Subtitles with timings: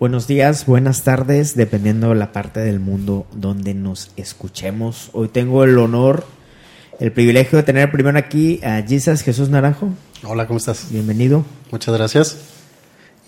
[0.00, 5.08] Buenos días, buenas tardes, dependiendo de la parte del mundo donde nos escuchemos.
[5.12, 6.26] Hoy tengo el honor,
[6.98, 9.90] el privilegio de tener primero aquí a Jesus Jesús Naranjo.
[10.24, 10.88] Hola, ¿cómo estás?
[10.90, 11.44] Bienvenido.
[11.70, 12.38] Muchas gracias.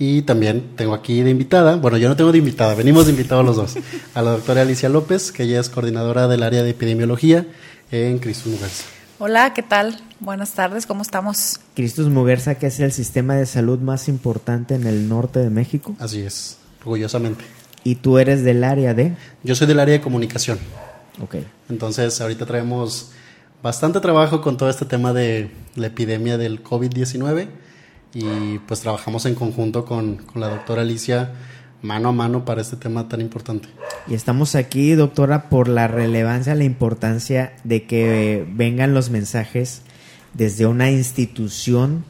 [0.00, 3.46] Y también tengo aquí de invitada, bueno, yo no tengo de invitada, venimos de invitados
[3.46, 3.76] los dos,
[4.14, 7.46] a la doctora Alicia López, que ella es coordinadora del área de epidemiología
[7.92, 8.95] en Cristus Mugarza.
[9.18, 9.98] Hola, ¿qué tal?
[10.20, 11.58] Buenas tardes, ¿cómo estamos?
[11.74, 15.96] Cristus Muguerza, que es el sistema de salud más importante en el norte de México.
[15.98, 17.42] Así es, orgullosamente.
[17.82, 19.16] Y tú eres del área de...
[19.42, 20.58] Yo soy del área de comunicación.
[21.22, 21.36] Ok.
[21.70, 23.12] Entonces, ahorita traemos
[23.62, 27.48] bastante trabajo con todo este tema de la epidemia del COVID-19
[28.12, 31.32] y pues trabajamos en conjunto con, con, la doctora Alicia
[31.86, 33.68] mano a mano para este tema tan importante.
[34.06, 39.82] Y estamos aquí, doctora, por la relevancia, la importancia de que vengan los mensajes
[40.34, 42.04] desde una institución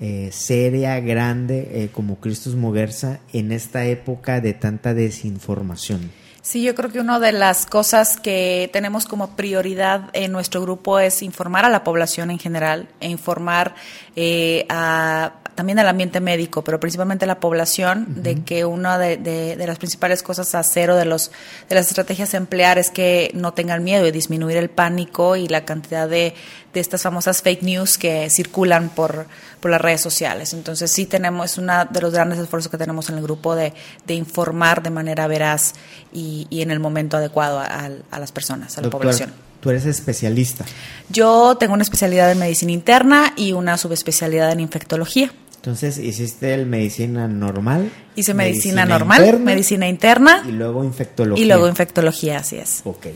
[0.00, 6.10] eh, seria, grande, eh, como Cristus Muguerza, en esta época de tanta desinformación.
[6.42, 10.98] Sí, yo creo que una de las cosas que tenemos como prioridad en nuestro grupo
[10.98, 13.74] es informar a la población en general e informar
[14.16, 18.22] eh, a, también al ambiente médico, pero principalmente la población, uh -huh.
[18.22, 21.30] de que una de, de, de, las principales cosas a cero de, los,
[21.68, 25.48] de las estrategias a emplear es que no tengan miedo y disminuir el pánico y
[25.48, 26.32] la cantidad de,
[26.72, 29.26] de estas famosas fake news que circulan por,
[29.60, 30.54] por las redes sociales.
[30.54, 33.74] Entonces sí tenemos, es uno de los grandes esfuerzos que tenemos en el grupo de,
[34.06, 35.74] de informar de manera veraz
[36.10, 39.30] y, y, en el momento adecuado a, a las personas, a la Doctor, población.
[39.60, 40.64] Tú eres especialista.
[41.10, 45.30] Yo tengo una especialidad en medicina interna y una subespecialidad en infectología.
[45.60, 47.90] Entonces, ¿hiciste el medicina normal?
[48.16, 50.42] Hice medicina, medicina normal, interna, medicina interna.
[50.48, 51.44] Y luego infectología.
[51.44, 52.80] Y luego infectología, así es.
[52.84, 53.08] Ok.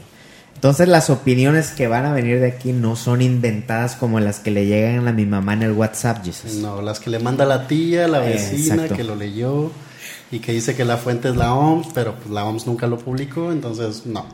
[0.55, 4.51] Entonces, las opiniones que van a venir de aquí no son inventadas como las que
[4.51, 6.57] le llegan a mi mamá en el WhatsApp, Jesus.
[6.57, 9.71] No, las que le manda la tía, la vecina, eh, que lo leyó
[10.31, 12.99] y que dice que la fuente es la OMS, pero pues la OMS nunca lo
[12.99, 14.27] publicó, entonces no.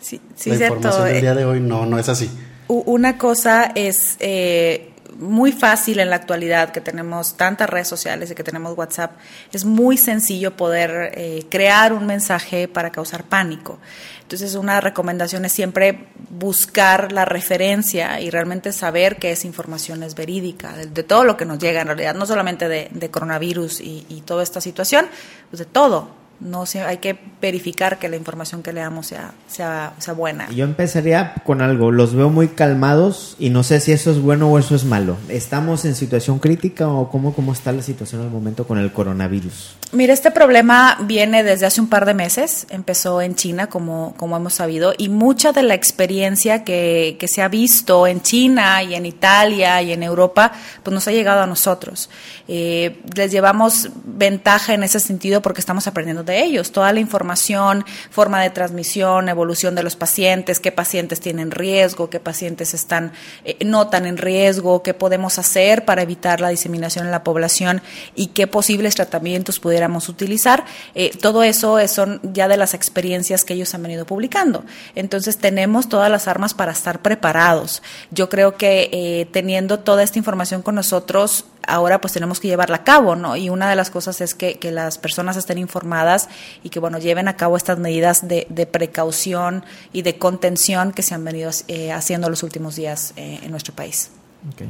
[0.00, 0.76] Sí, sí la cierto.
[0.78, 2.28] información del día de hoy no, no es así.
[2.66, 8.34] Una cosa es eh, muy fácil en la actualidad que tenemos tantas redes sociales y
[8.34, 9.12] que tenemos WhatsApp,
[9.52, 13.78] es muy sencillo poder eh, crear un mensaje para causar pánico.
[14.22, 20.14] Entonces, una recomendación es siempre buscar la referencia y realmente saber que esa información es
[20.14, 24.06] verídica, de, todo lo que nos llega en realidad, no solamente de, de coronavirus y,
[24.08, 25.06] y, toda esta situación,
[25.50, 30.14] pues de todo, no hay que verificar que la información que leamos sea, sea, sea
[30.14, 30.50] buena.
[30.50, 34.50] Yo empezaría con algo, los veo muy calmados y no sé si eso es bueno
[34.50, 35.16] o eso es malo.
[35.28, 39.76] ¿Estamos en situación crítica o cómo, cómo está la situación al momento con el coronavirus?
[39.92, 44.36] Mira, este problema viene desde hace un par de meses, empezó en China, como, como
[44.36, 48.94] hemos sabido, y mucha de la experiencia que, que se ha visto en China y
[48.94, 52.08] en Italia y en Europa, pues nos ha llegado a nosotros.
[52.48, 57.84] Eh, les llevamos ventaja en ese sentido porque estamos aprendiendo de ellos, toda la información,
[58.10, 63.12] forma de transmisión, evolución de los pacientes, qué pacientes tienen riesgo, qué pacientes están
[63.44, 67.82] eh, no tan en riesgo, qué podemos hacer para evitar la diseminación en la población
[68.14, 70.64] y qué posibles tratamientos pudiéramos utilizar.
[70.94, 74.64] Eh, todo eso son ya de las experiencias que ellos han venido publicando.
[74.94, 77.82] Entonces tenemos todas las armas para estar preparados.
[78.10, 82.78] Yo creo que eh, teniendo toda esta información con nosotros, ahora pues tenemos que llevarla
[82.78, 83.36] a cabo, ¿no?
[83.36, 86.21] Y una de las cosas es que, que las personas estén informadas
[86.62, 91.02] y que, bueno, lleven a cabo estas medidas de, de precaución y de contención que
[91.02, 94.10] se han venido eh, haciendo los últimos días eh, en nuestro país.
[94.52, 94.62] Ok.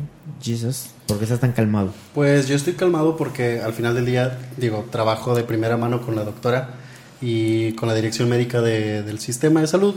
[0.42, 1.92] Jesus, ¿por qué estás tan calmado?
[2.14, 6.15] Pues yo estoy calmado porque al final del día, digo, trabajo de primera mano con
[6.15, 6.74] la doctora
[7.21, 9.94] y con la dirección médica de, del sistema de salud.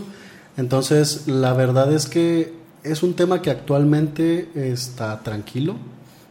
[0.57, 2.53] Entonces, la verdad es que
[2.83, 5.75] es un tema que actualmente está tranquilo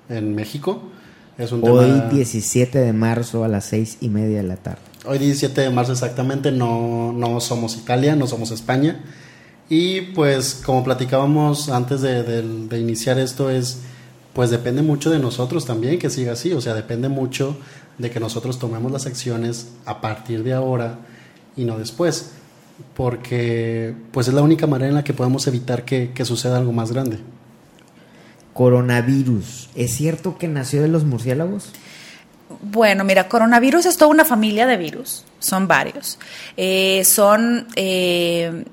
[0.09, 0.83] en México.
[1.37, 2.09] Es un Hoy, tema...
[2.11, 4.83] 17 de marzo a las 6 y media de la tarde.
[5.07, 9.03] Hoy, 17 de marzo exactamente, no, no somos Italia, no somos España.
[9.69, 12.43] Y pues, como platicábamos antes de,
[12.79, 13.81] iniciar esto, es
[14.33, 16.53] pues depende mucho de nosotros también que siga así.
[16.53, 17.57] O sea, depende mucho
[17.99, 20.99] de que nosotros tomemos las acciones a partir de ahora
[21.55, 22.31] y no después.
[22.97, 26.73] Porque pues es la única manera en la que podemos evitar que, que suceda algo
[26.73, 27.19] más grande.
[28.55, 31.73] coronavirus, ¿es cierto que nació de los murciélagos?
[32.67, 36.19] Bueno, mira, coronavirus es toda una familia de virus, son varios.
[36.57, 38.65] Eh, son eh,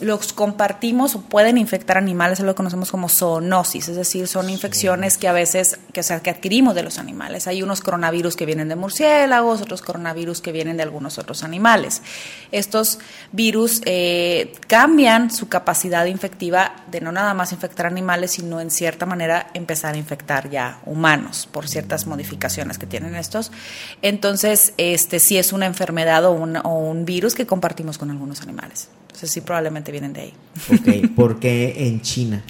[0.00, 5.18] los compartimos o pueden infectar animales, eso lo conocemos como zoonosis, es decir, son infecciones
[5.18, 7.46] que a veces, que, o sea, que adquirimos de los animales.
[7.46, 12.02] Hay unos coronavirus que vienen de murciélagos, otros coronavirus que vienen de algunos otros animales.
[12.52, 12.98] Estos
[13.32, 19.06] virus eh, cambian su capacidad infectiva de no nada más infectar animales, sino en cierta
[19.06, 23.50] manera empezar a infectar ya humanos por ciertas modificaciones que tienen estos.
[24.02, 28.40] Entonces, este sí es una enfermedad o un, o un virus que compartimos con algunos
[28.42, 28.88] animales.
[29.14, 30.34] Entonces sí, probablemente vienen de ahí.
[30.72, 32.42] Ok, ¿por qué en China?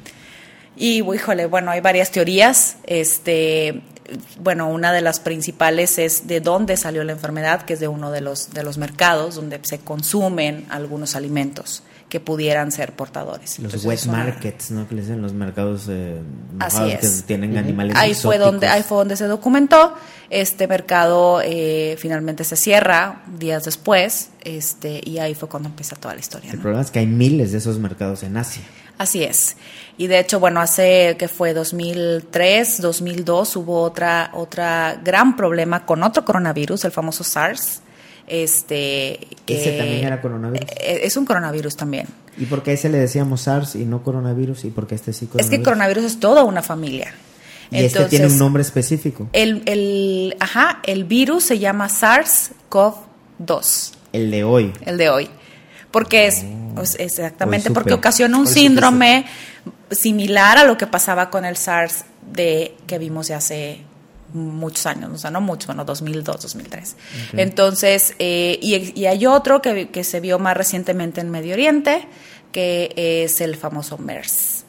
[0.76, 2.78] Y, híjole, bueno, hay varias teorías.
[2.84, 3.82] Este,
[4.40, 8.10] bueno, una de las principales es de dónde salió la enfermedad, que es de uno
[8.10, 11.82] de los, de los mercados donde se consumen algunos alimentos
[12.14, 13.58] que pudieran ser portadores.
[13.58, 14.86] Los wet markets, ¿no?
[14.86, 16.20] Que le dicen los mercados eh,
[16.60, 17.22] Así es.
[17.22, 19.94] que tienen animales ahí fue donde ahí fue donde se documentó
[20.30, 26.14] este mercado eh, finalmente se cierra días después este y ahí fue cuando empieza toda
[26.14, 26.62] la historia el ¿no?
[26.62, 28.62] problema es que hay miles de esos mercados en Asia
[28.96, 29.56] Así es.
[29.98, 36.04] Y de hecho, bueno, hace que fue 2003, 2002 hubo otra otra gran problema con
[36.04, 37.80] otro coronavirus, el famoso SARS.
[38.26, 42.06] Este ese que- también era coronavirus eh, Es un coronavirus también.
[42.38, 45.12] y por qué a ese le decíamos SARS y no coronavirus y por qué este
[45.12, 47.12] sí Es coronavirus que coronavirus es toda una familia.
[47.70, 49.28] y este tiene un nombre específico.
[49.32, 54.72] El, el, ajá, el virus se llama SARS-CoV-2, el de hoy.
[54.86, 55.28] El de hoy.
[55.90, 56.44] Porque es,
[56.74, 59.26] pues, exactamente, porque ocasiona un supe síndrome
[59.90, 63.78] similar a lo que pasaba con el SARS de que vimos de hace
[64.34, 66.96] muchos años, o sea, no mucho, bueno, 2002, 2003.
[67.34, 72.06] Entonces, eh, y, y hay otro que, que se vio más recientemente en Medio Oriente,
[72.52, 74.64] que es el famoso MERS.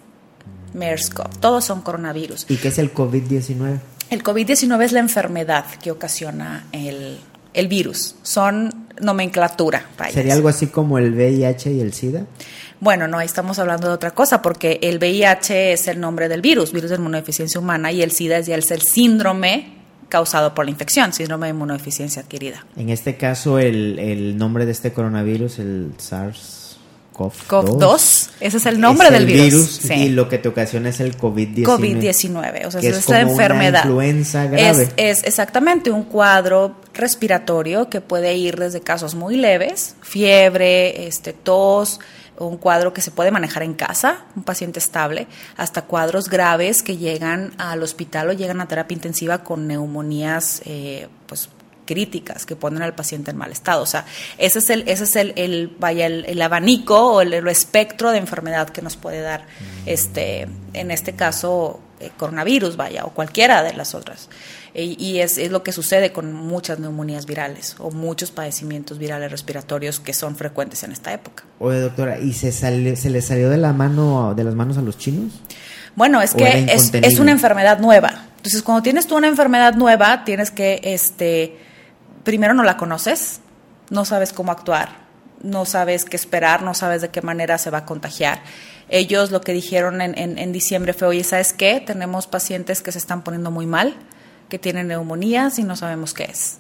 [0.74, 1.40] MERS-CoV.
[1.40, 2.46] Todos son coronavirus.
[2.50, 3.80] y qué es el COVID-19
[4.10, 7.18] El COVID-19 es la enfermedad que ocasiona el,
[7.54, 8.16] el virus.
[8.24, 9.88] Son nomenclatura.
[9.98, 10.14] vaya.
[10.14, 12.26] sería algo así como el VIH y el SIDA
[12.80, 16.42] Bueno, no, ahí estamos hablando de otra cosa, porque el VIH es el nombre del
[16.42, 19.76] virus, virus de inmunodeficiencia humana, y el SIDA es ya el, el síndrome
[20.10, 22.66] causado por la infección, síndrome de inmunodeficiencia adquirida.
[22.78, 26.66] en este caso el, el nombre de este coronavirus el SARS-CoV-2
[27.48, 29.80] COV-2, ese es el nombre es del el virus.
[29.84, 29.94] Sí.
[29.94, 33.22] y lo que te ocasiona es el COVID-19 COVID-19, o sea, que es es esta
[33.22, 33.86] como una enfermedad.
[33.86, 34.84] influenza grave.
[34.98, 41.34] Es, es exactamente un cuadro respiratorio que puede ir desde casos muy leves, fiebre, este,
[41.34, 42.00] tos,
[42.38, 45.28] un cuadro que se puede manejar en casa, un paciente estable,
[45.58, 51.08] hasta cuadros graves que llegan al hospital o llegan a terapia intensiva con neumonías, eh,
[51.28, 51.50] pues
[51.86, 53.84] críticas que ponen al paciente en mal estado.
[53.84, 54.06] O sea,
[54.38, 58.12] ese es el, ese es el, el vaya, el, el abanico o el, el espectro
[58.12, 59.46] de enfermedad que nos puede dar,
[59.86, 64.30] este, en este caso, eh, coronavirus, vaya, o cualquiera de las otras.
[64.76, 69.32] E- y es, es lo que sucede con muchas neumonías virales o muchos padecimientos virales
[69.32, 71.46] respiratorios que son frecuentes en esta época.
[71.60, 74.82] Oye, doctora, ¿y se, sale- se le salió de la mano de las manos a
[74.82, 75.32] los chinos?
[75.96, 78.26] Bueno, es ¿O era que es, es una enfermedad nueva.
[78.38, 81.58] Entonces, cuando tienes tú una enfermedad nueva, tienes que, este,
[82.24, 83.40] primero no la conoces,
[83.90, 84.90] no sabes cómo actuar,
[85.42, 88.42] no sabes qué esperar, no sabes de qué manera se va a contagiar.
[88.90, 91.82] Ellos lo que dijeron en, en- en diciembre fue, oye, ¿sabes qué?
[91.84, 93.96] Tenemos pacientes que se están poniendo muy mal,
[94.50, 96.58] que tienen neumonías y no sabemos qué es.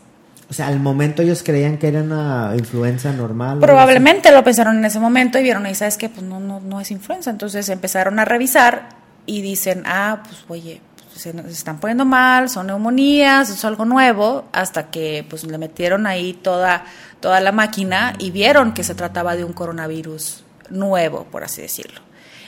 [0.49, 3.59] O sea, al momento ellos creían que era una influenza normal.
[3.59, 6.79] Probablemente lo pensaron en ese momento y vieron, y sabes que pues no, no, no
[6.79, 7.31] es influenza.
[7.31, 8.89] Entonces empezaron a revisar
[9.25, 13.85] y dicen, ah, pues oye, pues, se, se están poniendo mal, son neumonías, es algo
[13.85, 16.85] nuevo, hasta que pues le metieron ahí toda,
[17.19, 22.01] toda la máquina y vieron que se trataba de un coronavirus nuevo, por así decirlo.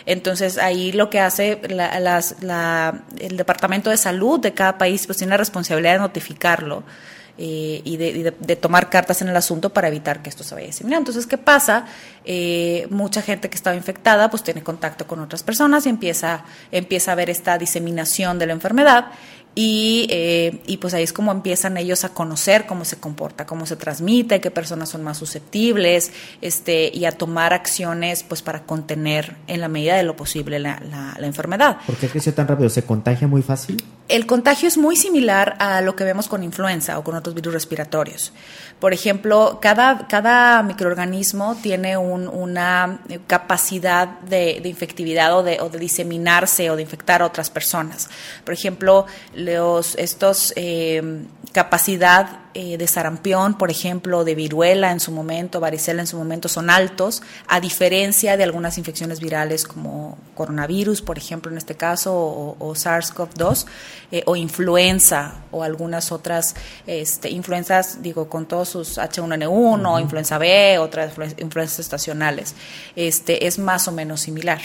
[0.07, 5.31] Entonces ahí lo que hace la- el Departamento de Salud de cada país pues tiene
[5.31, 6.83] la responsabilidad de notificarlo
[7.37, 11.11] eh, y, de tomar cartas en el asunto para evitar que esto se vaya diseminando.
[11.11, 11.85] Entonces, ¿qué pasa?
[12.25, 17.11] Eh, mucha gente que estaba infectada pues tiene contacto con otras personas y empieza, empieza
[17.11, 19.07] a ver esta diseminación de la enfermedad
[19.59, 23.65] y, eh, y pues ahí es como empiezan ellos a conocer cómo se comporta, cómo
[23.65, 26.11] se transmite, qué personas son más susceptibles,
[26.41, 30.79] este, y a tomar acciones pues para contener en la medida de lo posible la,
[30.87, 31.77] la- la enfermedad.
[31.87, 32.69] ¿Por qué creció tan rápido?
[32.69, 33.83] ¿Se contagia muy fácil?
[34.07, 37.53] El contagio es muy similar a lo que vemos con influenza o con otros virus
[37.53, 38.31] respiratorios.
[38.79, 45.79] Por ejemplo, cada, cada microorganismo tiene un- una capacidad de, infectividad o de, o de
[45.79, 48.09] diseminarse o de infectar a otras personas.
[48.45, 51.01] Por ejemplo, los, estos eh,
[51.51, 52.27] capacidad
[52.59, 56.71] eh, de sarampión, por ejemplo, de viruela en su momento, varicela en su momento, son
[56.71, 62.73] altos, a diferencia de algunas infecciones virales como coronavirus, por ejemplo, en este caso, o,
[62.73, 63.67] SARS-CoV-2,
[64.11, 66.55] eh, o influenza, o algunas otras
[66.87, 72.55] este, influencias, digo, con todos sus H1N1, influenza B, otras influencias estacionales.
[72.95, 74.61] Este, es más o menos similar.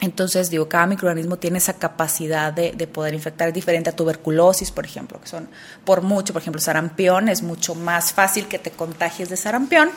[0.00, 3.48] Entonces, digo, cada microorganismo tiene esa capacidad de, poder infectar.
[3.48, 5.48] Es diferente a tuberculosis, por ejemplo, que son
[5.84, 9.90] por mucho, por ejemplo, sarampión, es mucho más fácil que te contagies de sarampión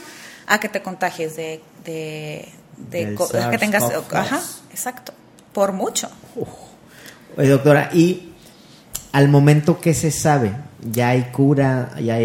[0.48, 1.62] a que te contagies de...
[1.86, 2.52] de,
[2.90, 3.84] que tengas...
[4.12, 4.42] Ajá,
[4.72, 5.14] exacto,
[5.54, 6.10] por mucho.
[7.38, 8.34] Oye, doctora, y
[9.12, 12.18] al momento que se sabe, ya hay cura, ya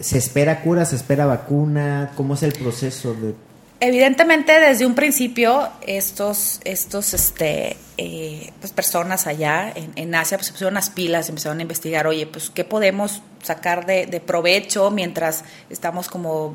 [0.00, 3.34] se espera cura, se espera vacuna, ¿cómo es el proceso de
[3.82, 10.52] evidentemente desde un principio estos, estos este, eh, pues personas allá en, Asia pues, se
[10.52, 16.06] pusieron las pilas, empezaron a investigar, oye, pues qué podemos sacar de, provecho mientras estamos
[16.06, 16.54] como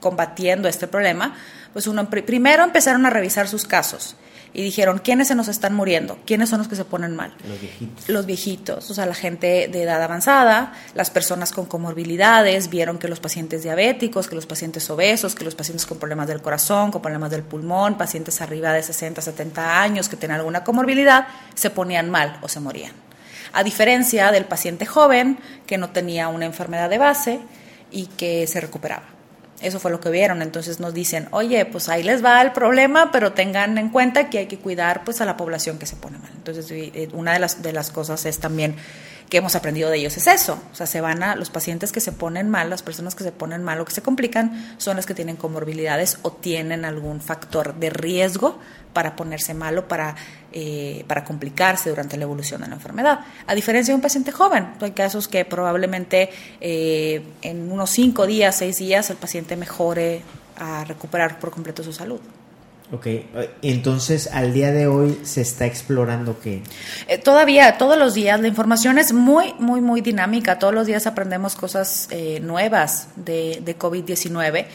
[0.00, 1.36] combatiendo este problema.
[1.74, 4.16] Pues uno primero empezaron a revisar sus casos
[4.54, 6.16] y dijeron, ¿quiénes se nos están muriendo?
[6.24, 7.34] ¿Quiénes son los que se ponen mal?
[7.48, 8.08] Los viejitos.
[8.08, 13.08] Los viejitos, o sea, la gente de edad avanzada, las personas con comorbilidades, vieron que
[13.08, 17.02] los pacientes diabéticos, que los pacientes obesos, que los pacientes con problemas del corazón, con
[17.02, 21.26] problemas del pulmón, pacientes arriba de 60, 70 años que tenían alguna comorbilidad,
[21.56, 22.92] se ponían mal o se morían.
[23.52, 27.40] A diferencia del paciente joven que no tenía una enfermedad de base
[27.90, 29.14] y que se recuperaba.
[29.64, 30.42] Eso fue lo que vieron.
[30.42, 34.38] Entonces nos dicen, oye, pues ahí les va el problema, pero tengan en cuenta que
[34.38, 36.30] hay que cuidar pues a la población que se pone mal.
[36.36, 38.76] Entonces eh, una de las, de las cosas es también
[39.28, 40.60] que hemos aprendido de ellos es eso.
[40.72, 43.32] O sea, se van a los pacientes que se ponen mal, las personas que se
[43.32, 47.74] ponen mal o que se complican, son las que tienen comorbilidades o tienen algún factor
[47.74, 48.58] de riesgo
[48.92, 50.14] para ponerse malo, para,
[50.52, 53.20] eh, para complicarse durante la evolución de la enfermedad.
[53.46, 58.56] A diferencia de un paciente joven, hay casos que probablemente eh, en unos cinco días,
[58.56, 60.22] seis días, el paciente mejore
[60.56, 62.20] a recuperar por completo su salud.
[62.94, 63.08] Ok,
[63.62, 66.62] entonces al día de hoy se está explorando qué?
[67.08, 71.04] Eh, todavía, todos los días, la información es muy, muy, muy dinámica, todos los días
[71.08, 74.66] aprendemos cosas eh, nuevas de, de COVID-19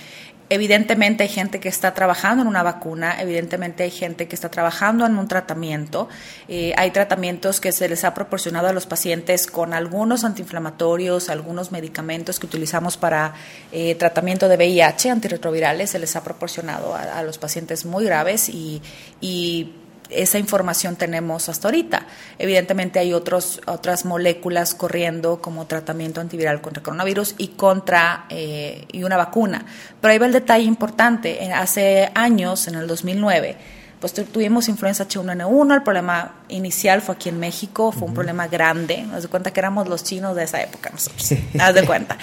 [0.52, 5.06] Evidentemente hay gente que está trabajando en una vacuna, evidentemente hay gente que está trabajando
[5.06, 6.10] en un tratamiento.
[6.48, 11.72] Eh, hay tratamientos que se les ha proporcionado a los pacientes con algunos antiinflamatorios, algunos
[11.72, 13.36] medicamentos que utilizamos para
[13.72, 18.82] eh, tratamiento de VIH, antirretrovirales, se les ha proporcionado a, los pacientes muy graves y,
[19.22, 19.74] y
[20.10, 22.06] esa información tenemos hasta ahorita.
[22.38, 29.04] Evidentemente hay otros, otras moléculas corriendo como tratamiento antiviral contra coronavirus y contra eh, y
[29.04, 29.66] una vacuna.
[30.02, 31.52] Pero ahí va el detalle importante.
[31.54, 33.58] Hace años, en el 2009,
[34.00, 39.04] pues tuvimos influenza H1N1, el problema inicial fue aquí en México, fue un problema grande,
[39.04, 42.18] nos de cuenta que éramos los chinos de esa época nosotros, haz de cuenta.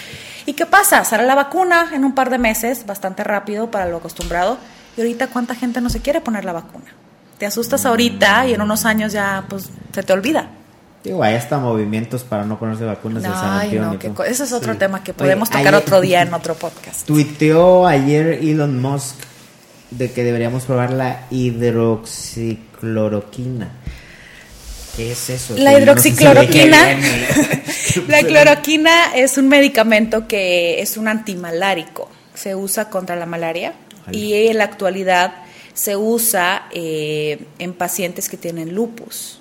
[0.46, 1.04] ¿Y qué pasa?
[1.04, 4.56] Sale la vacuna en un par de meses, bastante rápido para lo acostumbrado,
[4.96, 6.86] y ahorita cuánta gente no se quiere poner la vacuna
[7.38, 10.50] te asustas ahorita y en unos años ya pues se te olvida.
[11.04, 13.96] Digo, hay hasta movimientos para no ponerse vacunas de sarampión.
[14.16, 17.06] No, ese es otro tema que podemos tocar otro día en otro podcast.
[17.06, 19.14] Tuiteó ayer Elon Musk
[19.92, 23.68] de que deberíamos probar la hidroxicloroquina.
[24.96, 25.54] ¿Qué es eso?
[25.56, 26.78] La hidroxicloroquina.
[28.08, 32.10] la cloroquina es un medicamento que es un antimalárico.
[32.34, 33.74] Se usa contra la malaria
[34.10, 35.45] y en la actualidad
[35.76, 39.40] se usa eh, en pacientes que tienen lupus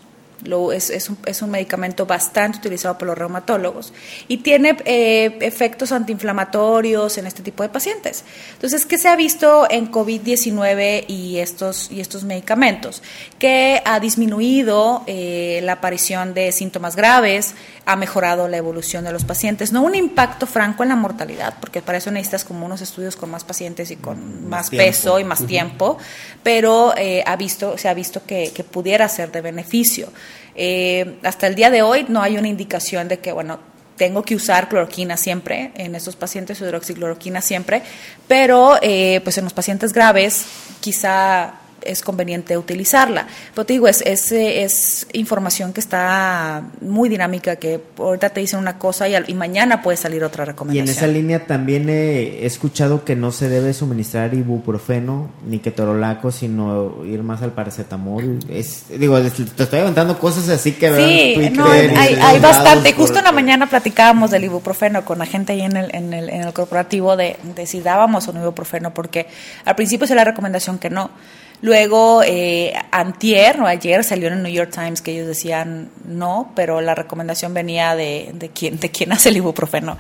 [0.74, 3.94] es, un, es, un, medicamento bastante utilizado por los reumatólogos
[4.28, 8.24] y tiene eh, efectos antiinflamatorios en este tipo de pacientes.
[8.54, 13.02] Entonces, ¿qué se ha visto en COVID-19 y estos, y estos medicamentos?
[13.40, 19.26] Que ha disminuido eh, la aparición de síntomas graves, ha mejorado la evolución de los
[19.26, 23.16] pacientes, no un impacto franco en la mortalidad, porque para eso necesitas como unos estudios
[23.16, 25.98] con más pacientes y con más, peso y más tiempo,
[26.42, 30.10] pero eh, ha visto, se ha visto que, que pudiera ser de beneficio.
[30.56, 33.60] Eh, hasta el día de hoy no hay una indicación de que, bueno,
[33.98, 37.82] tengo que usar cloroquina siempre en estos pacientes, hidroxicloroquina siempre,
[38.28, 40.46] pero eh, pues en los pacientes graves
[40.82, 43.28] quizá es conveniente utilizarla.
[43.54, 48.60] Pero te digo, es, es, es, información que está muy dinámica, que ahorita te dicen
[48.60, 50.88] una cosa y, mañana puede salir otra recomendación.
[50.88, 56.32] Y en esa línea también he escuchado que no se debe suministrar ibuprofeno ni ketorolaco,
[56.32, 58.40] sino ir más al paracetamol.
[58.50, 62.94] Es, digo, te estoy aguantando cosas así que sí, no, hay, bastante.
[62.94, 66.30] Justo en la mañana platicábamos del ibuprofeno con la gente ahí en el, en el,
[66.30, 69.28] en el corporativo de, de si dábamos un ibuprofeno, porque
[69.66, 71.12] al principio es la recomendación que no
[71.62, 76.52] Luego, eh, antier o ayer salió en el New York Times que ellos decían no,
[76.56, 79.98] pero la recomendación venía de, de, quien, de quien hace el ibuprofeno.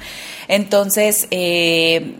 [0.47, 2.15] Entonces, eh,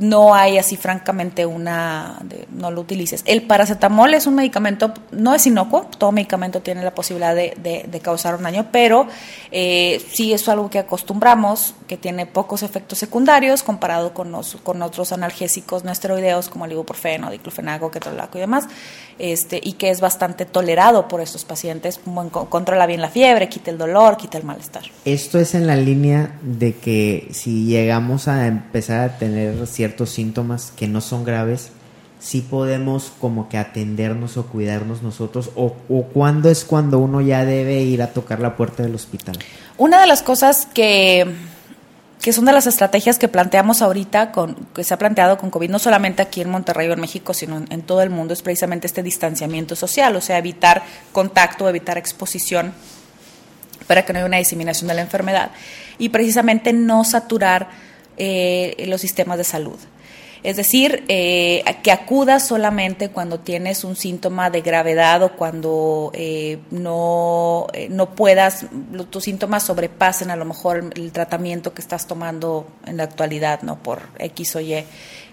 [0.00, 2.18] no hay así francamente una,
[2.50, 3.22] no lo utilices.
[3.26, 8.00] El paracetamol es un medicamento, no es inocuo, todo medicamento tiene la posibilidad de, de,
[8.00, 9.06] causar un daño, pero
[9.50, 14.82] eh, sí es algo que acostumbramos, que tiene pocos efectos secundarios comparado con, los, con
[14.82, 18.66] otros analgésicos no esteroideos como el ibuprofeno, diclofenaco, ketorolaco y demás,
[19.18, 22.00] este, y que es bastante tolerado por estos pacientes,
[22.48, 24.84] controla bien la fiebre, quita el dolor, quita el malestar.
[25.04, 30.72] Esto es en la línea de que si llegamos a empezar a tener ciertos síntomas
[30.76, 31.70] que no son graves,
[32.20, 37.44] sí podemos como que atendernos o cuidarnos nosotros o, o cuándo es cuando uno ya
[37.44, 39.38] debe ir a tocar la puerta del hospital.
[39.76, 41.26] Una de las cosas que
[42.20, 45.70] que son de las estrategias que planteamos ahorita, con, que se ha planteado con COVID,
[45.70, 48.42] no solamente aquí en Monterrey o en México, sino en, en, todo el mundo, es
[48.42, 50.82] precisamente este distanciamiento social, o sea, evitar
[51.12, 52.72] contacto, evitar exposición
[53.86, 55.52] para que no haya una diseminación de la enfermedad
[55.98, 57.68] y precisamente no saturar
[58.18, 59.78] eh, los sistemas de salud.
[60.44, 66.58] Es decir, eh, que acudas solamente cuando tienes un síntoma de gravedad o cuando eh,
[66.70, 68.66] no, no puedas,
[69.10, 73.82] tus síntomas sobrepasen a lo mejor el tratamiento que estás tomando en la actualidad, ¿no?
[73.82, 74.84] Por X o Y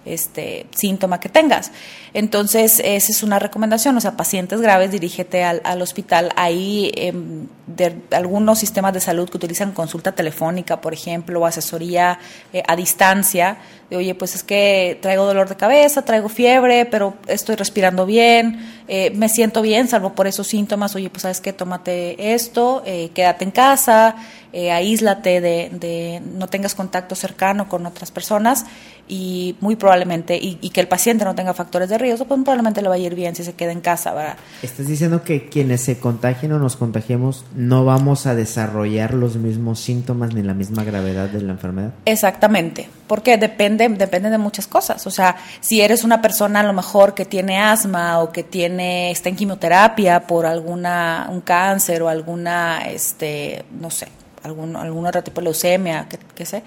[0.06, 1.72] este síntoma que tengas.
[2.14, 6.32] Entonces, esa es una recomendación, o sea, pacientes graves, dirígete al, al hospital.
[6.36, 12.20] Hay em, de, algunos sistemas de salud que utilizan consulta telefónica, por ejemplo, o asesoría
[12.54, 13.58] eh, a distancia,
[13.90, 18.85] de, oye, pues es que traigo dolor de cabeza, traigo fiebre, pero estoy respirando bien,
[18.88, 23.10] eh, me siento bien, salvo por esos síntomas, oye, pues sabes qué, tómate esto, eh,
[23.14, 24.16] quédate en casa,
[24.54, 28.66] eh, aíslate de, de, no tengas contacto cercano con otras personas
[29.08, 32.82] y muy probablemente, y, y, que el paciente no tenga factores de riesgo, pues probablemente
[32.82, 34.38] le va a ir bien si se queda en casa, ¿verdad?
[34.64, 39.80] Estás diciendo que quienes se contagien o nos contagiemos no vamos a desarrollar los mismos
[39.80, 41.94] síntomas ni la misma gravedad de la enfermedad.
[42.06, 46.74] Exactamente, porque depende, depende de muchas cosas, o sea, si eres una persona a lo
[46.74, 52.10] mejor que tiene asma o que tiene, está en quimioterapia por alguna, un cáncer o
[52.10, 54.08] alguna, este, no sé,
[54.44, 56.64] algún, algún otro tipo de leucemia, que, que sé,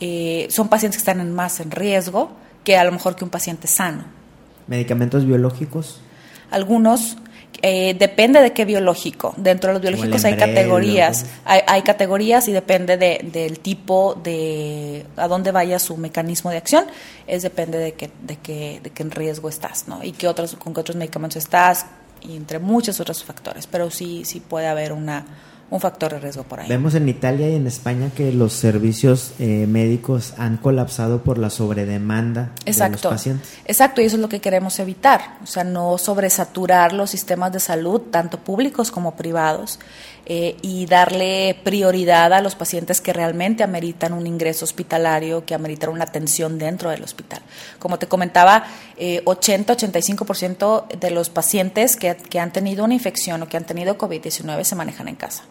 [0.00, 2.30] eh, son pacientes que están en más en riesgo
[2.64, 4.04] que a lo mejor que un paciente sano.
[4.66, 6.00] ¿Medicamentos biológicos?
[6.50, 7.16] Algunos,
[7.62, 9.34] eh, depende de qué biológico.
[9.36, 15.04] Dentro de los biológicos hay categorías, hay, hay, categorías y depende de, del tipo de
[15.16, 16.86] a dónde vaya su mecanismo de acción,
[17.26, 20.04] es depende de qué de que, de que en riesgo estás, ¿no?
[20.04, 21.86] Y qué otros, con qué otros medicamentos estás,
[22.20, 23.66] y entre muchos otros factores.
[23.66, 25.24] Pero sí, sí puede haber una
[25.70, 26.68] un factor de riesgo por ahí.
[26.68, 31.50] Vemos en Italia y en España que los servicios eh, médicos han colapsado por la
[31.50, 32.96] sobredemanda Exacto.
[32.96, 33.50] de los pacientes.
[33.66, 37.60] Exacto, y eso es lo que queremos evitar, o sea, no sobresaturar los sistemas de
[37.60, 39.78] salud, tanto públicos como privados,
[40.30, 45.90] eh, y darle prioridad a los pacientes que realmente ameritan un ingreso hospitalario, que ameritan
[45.90, 47.40] una atención dentro del hospital.
[47.78, 48.64] Como te comentaba,
[48.96, 53.96] eh, 80-85% de los pacientes que, que han tenido una infección o que han tenido
[53.96, 55.44] COVID-19 se manejan en casa.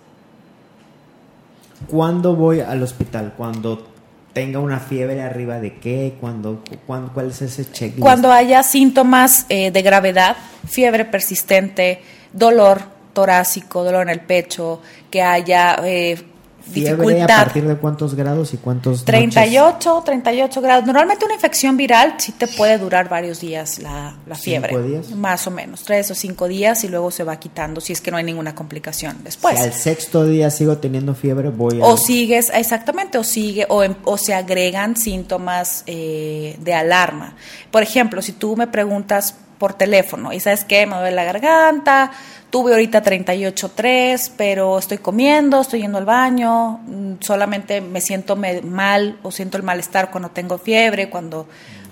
[1.87, 3.33] ¿Cuándo voy al hospital?
[3.37, 3.87] Cuando
[4.33, 8.01] tenga una fiebre arriba de qué, cuando, cuando cuál es ese checklist?
[8.01, 10.37] Cuando haya síntomas eh, de gravedad,
[10.67, 12.01] fiebre persistente,
[12.33, 12.81] dolor
[13.13, 16.23] torácico, dolor en el pecho, que haya eh,
[16.71, 17.39] ¿Fiebre dificultad.
[17.39, 20.03] a partir de cuántos grados y cuántos 38, noches?
[20.05, 20.85] 38 grados.
[20.85, 24.69] Normalmente una infección viral sí te puede durar varios días la, la fiebre.
[24.69, 25.11] ¿Cinco días?
[25.11, 28.11] Más o menos, tres o cinco días y luego se va quitando si es que
[28.11, 29.57] no hay ninguna complicación después.
[29.57, 31.85] Si al sexto día sigo teniendo fiebre, voy a...
[31.85, 37.35] O sigues, exactamente, o sigue, o, o se agregan síntomas eh, de alarma.
[37.71, 42.11] Por ejemplo, si tú me preguntas por teléfono y sabes qué, me duele la garganta,
[42.49, 46.79] tuve ahorita 38.3, pero estoy comiendo, estoy yendo al baño,
[47.19, 51.47] solamente me siento mal o siento el malestar cuando tengo fiebre, cuando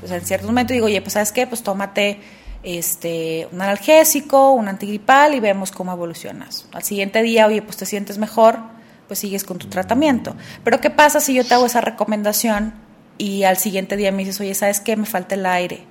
[0.07, 2.19] sea, en ciertos momentos digo, oye, pues sabes qué, pues tómate
[2.63, 6.67] este, un analgésico, un antigripal y vemos cómo evolucionas.
[6.73, 8.59] Al siguiente día, oye, pues te sientes mejor,
[9.07, 10.35] pues sigues con tu tratamiento.
[10.63, 12.73] Pero ¿qué pasa si yo te hago esa recomendación
[13.17, 14.95] y al siguiente día me dices, oye, ¿sabes qué?
[14.95, 15.83] Me falta el aire,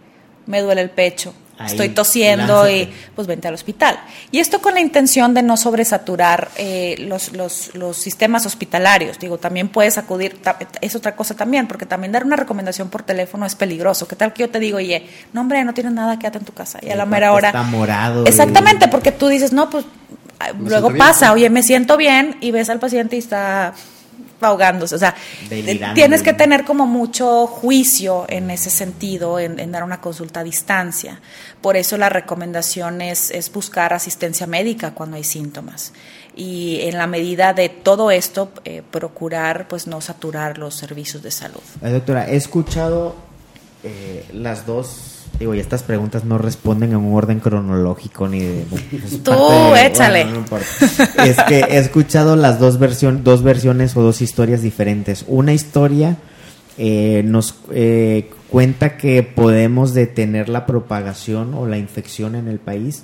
[0.47, 2.83] me duele el pecho, Ahí, estoy tosiendo lánzate.
[2.83, 3.99] y pues vente al hospital.
[4.31, 9.19] Y esto con la intención de no sobresaturar eh, los, los, los, sistemas hospitalarios.
[9.19, 10.41] Digo, también puedes acudir,
[10.81, 14.09] es otra cosa también, porque también dar una recomendación por teléfono es peligroso.
[14.09, 16.53] ¿Qué tal que yo te digo, oye, no hombre, no tienes nada, quédate en tu
[16.53, 16.81] casa?
[16.83, 17.49] Y a la mera hora...
[17.49, 18.27] Está morado.
[18.27, 18.89] Exactamente, y...
[18.89, 19.85] porque tú dices, no, pues
[20.59, 21.47] luego pasa, bien.
[21.47, 23.75] oye, me siento bien y ves al paciente y está
[24.45, 24.95] ahogándose.
[24.95, 25.15] O sea,
[25.49, 25.95] Delirando.
[25.95, 30.45] tienes que tener como mucho juicio en ese sentido, en, en dar una consulta a
[30.45, 31.21] distancia.
[31.61, 35.93] Por eso la recomendación es, es buscar asistencia médica cuando hay síntomas.
[36.37, 41.31] Y en la medida de todo esto, eh, procurar pues no saturar los servicios de
[41.31, 41.61] salud.
[41.81, 43.15] Ay, doctora, he escuchado
[43.85, 45.14] eh, las dos.
[45.39, 48.63] Digo, y estas preguntas no responden en un orden cronológico ni de.
[49.05, 50.25] es Tú, de- échale.
[50.25, 50.67] bueno, no importa.
[51.25, 55.25] Es que he escuchado las dos, version- dos versiones o dos historias diferentes.
[55.27, 56.17] Una historia
[56.79, 63.03] eh, nos eh, cuenta que podemos detener la propagación o la infección en el país.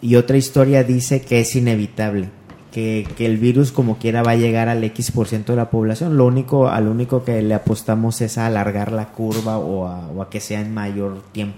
[0.00, 2.30] Y otra historia dice que es inevitable.
[2.72, 5.70] Que, que el virus como quiera va a llegar al X por ciento de la
[5.70, 6.18] población.
[6.18, 10.20] Lo único, al único que le apostamos es a alargar la curva o a, o
[10.20, 11.56] a que sea en mayor tiempo.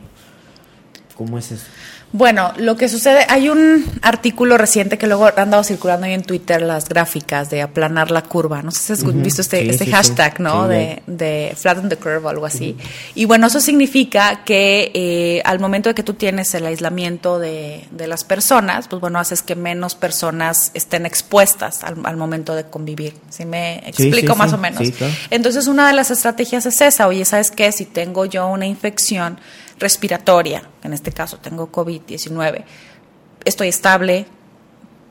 [1.19, 1.65] ¿Cómo es eso?
[2.13, 6.23] Bueno, lo que sucede, hay un artículo reciente que luego han andado circulando ahí en
[6.23, 8.63] Twitter las gráficas de aplanar la curva.
[8.63, 10.43] No sé si has visto este, Sí, este sí, hashtag, sí.
[10.45, 10.69] ¿no?
[10.69, 12.77] De, de flatten the curve o algo así.
[13.17, 17.89] Y bueno, eso significa que eh, al momento de que tú tienes el aislamiento de,
[17.91, 22.63] de las personas, pues bueno, haces que menos personas estén expuestas al, al momento de
[22.65, 23.15] convivir.
[23.29, 24.89] ¿Sí me explico más o menos?
[24.93, 25.13] Claro.
[25.31, 27.09] Entonces, una de las estrategias es esa.
[27.09, 27.73] Oye, ¿sabes qué?
[27.73, 29.39] Si tengo yo una infección
[29.79, 32.65] respiratoria, en este caso tengo COVID-19,
[33.45, 34.27] estoy estable,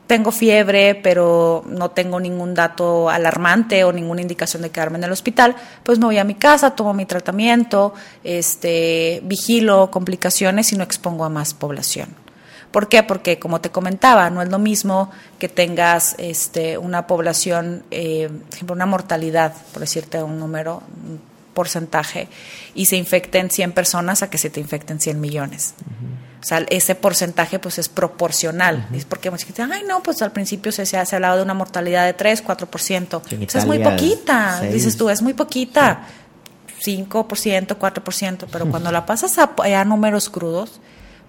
[0.08, 5.12] tengo fiebre, pero no tengo ningún dato alarmante o ninguna indicación de quedarme en el
[5.12, 5.54] hospital,
[5.84, 7.92] pues me voy a mi casa, tomo mi tratamiento,
[8.24, 12.08] este, vigilo complicaciones y no expongo a más población.
[12.70, 13.02] ¿Por qué?
[13.02, 18.54] Porque como te comentaba, no es lo mismo que tengas este, una población, eh, por
[18.54, 20.82] ejemplo, una mortalidad, por decirte un número,
[21.58, 22.28] porcentaje,
[22.76, 25.74] y se infecten 100 personas a que se te infecten 100 millones.
[26.40, 28.88] O sea, ese porcentaje pues es proporcional.
[28.94, 31.54] Es porque mucha gente, ay no, pues al principio se, se ha hablado de una
[31.54, 33.22] mortalidad de 3, 4%.
[33.32, 36.06] En Pues es muy Italia, poquita, dices tú, es muy poquita.
[36.86, 40.80] 5%, 4%, pero cuando la pasas a, a números crudos,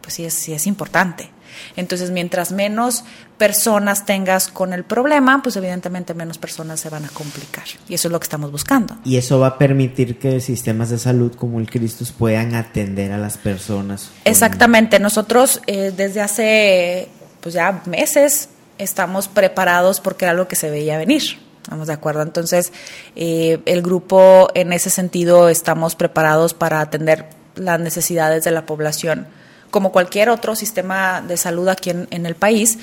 [0.01, 1.29] pues sí es, sí es importante.
[1.75, 3.03] Entonces, mientras menos
[3.37, 7.65] personas tengas con el problema, pues evidentemente menos personas se van a complicar.
[7.87, 8.97] Y eso es lo que estamos buscando.
[9.03, 13.17] Y eso va a permitir que sistemas de salud como el Cristus puedan atender a
[13.17, 14.11] las personas.
[14.25, 17.09] Exactamente, nosotros eh, desde hace
[17.41, 21.23] pues ya meses estamos preparados porque era algo que se veía venir.
[21.61, 22.23] ¿Estamos de acuerdo?
[22.23, 22.73] Entonces,
[23.15, 29.27] eh, el grupo en ese sentido estamos preparados para atender las necesidades de la población,
[29.69, 32.77] como cualquier otro sistema de salud aquí en, en el país.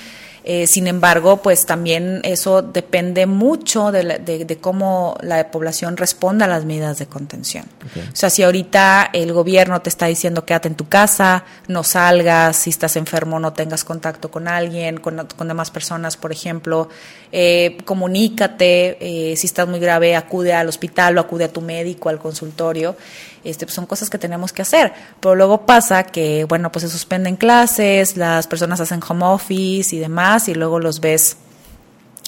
[0.49, 5.97] Eh, sin embargo, pues también eso depende mucho de, la- de- de cómo la población
[5.97, 7.65] responda a las medidas de contención.
[8.13, 12.55] O sea, si ahorita el gobierno te está diciendo quédate en tu casa, no salgas,
[12.59, 16.89] si estás enfermo no tengas contacto con alguien, con, con demás personas, por ejemplo,
[17.33, 22.09] eh, comunícate, eh, si estás muy grave acude al hospital o acude a tu médico,
[22.09, 22.97] al consultorio.
[23.45, 24.93] Este, pues son cosas que tenemos que hacer.
[25.21, 29.99] Pero luego pasa que, bueno, pues se suspenden clases, las personas hacen home office y
[29.99, 31.37] demás, y luego los ves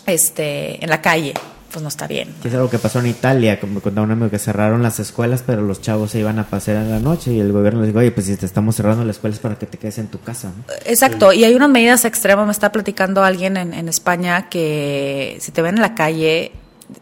[0.07, 1.35] este, en la calle.
[1.71, 2.35] Pues no está bien.
[2.45, 5.43] Es algo que pasó en Italia, como me contaba un amigo que cerraron las escuelas,
[5.47, 7.99] pero los chavos se iban a pasear en la noche y el gobierno les dijo,
[7.99, 10.49] oye, pues si te estamos cerrando las escuelas para que te quedes en tu casa.
[10.57, 10.65] ¿no?
[10.87, 12.47] Exacto, y hay unas medidas extremas.
[12.47, 16.53] Me está platicando alguien en, en España que si te ven en la calle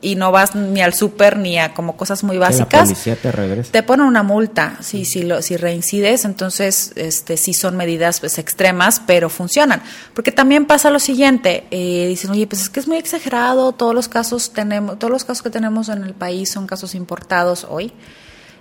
[0.01, 3.17] y no vas ni al súper ni a como cosas muy Que la básicas, policía
[3.17, 3.73] te regresa.
[3.73, 8.39] te ponen una multa si, si, lo, si reincides, entonces este, sí son medidas pues,
[8.39, 9.83] extremas, pero funcionan.
[10.15, 13.95] Porque también pasa lo siguiente, eh, dicen, oye, pues es que es muy exagerado, todos
[13.95, 17.93] los casos tenemos, todos los casos que tenemos en el país son casos importados hoy.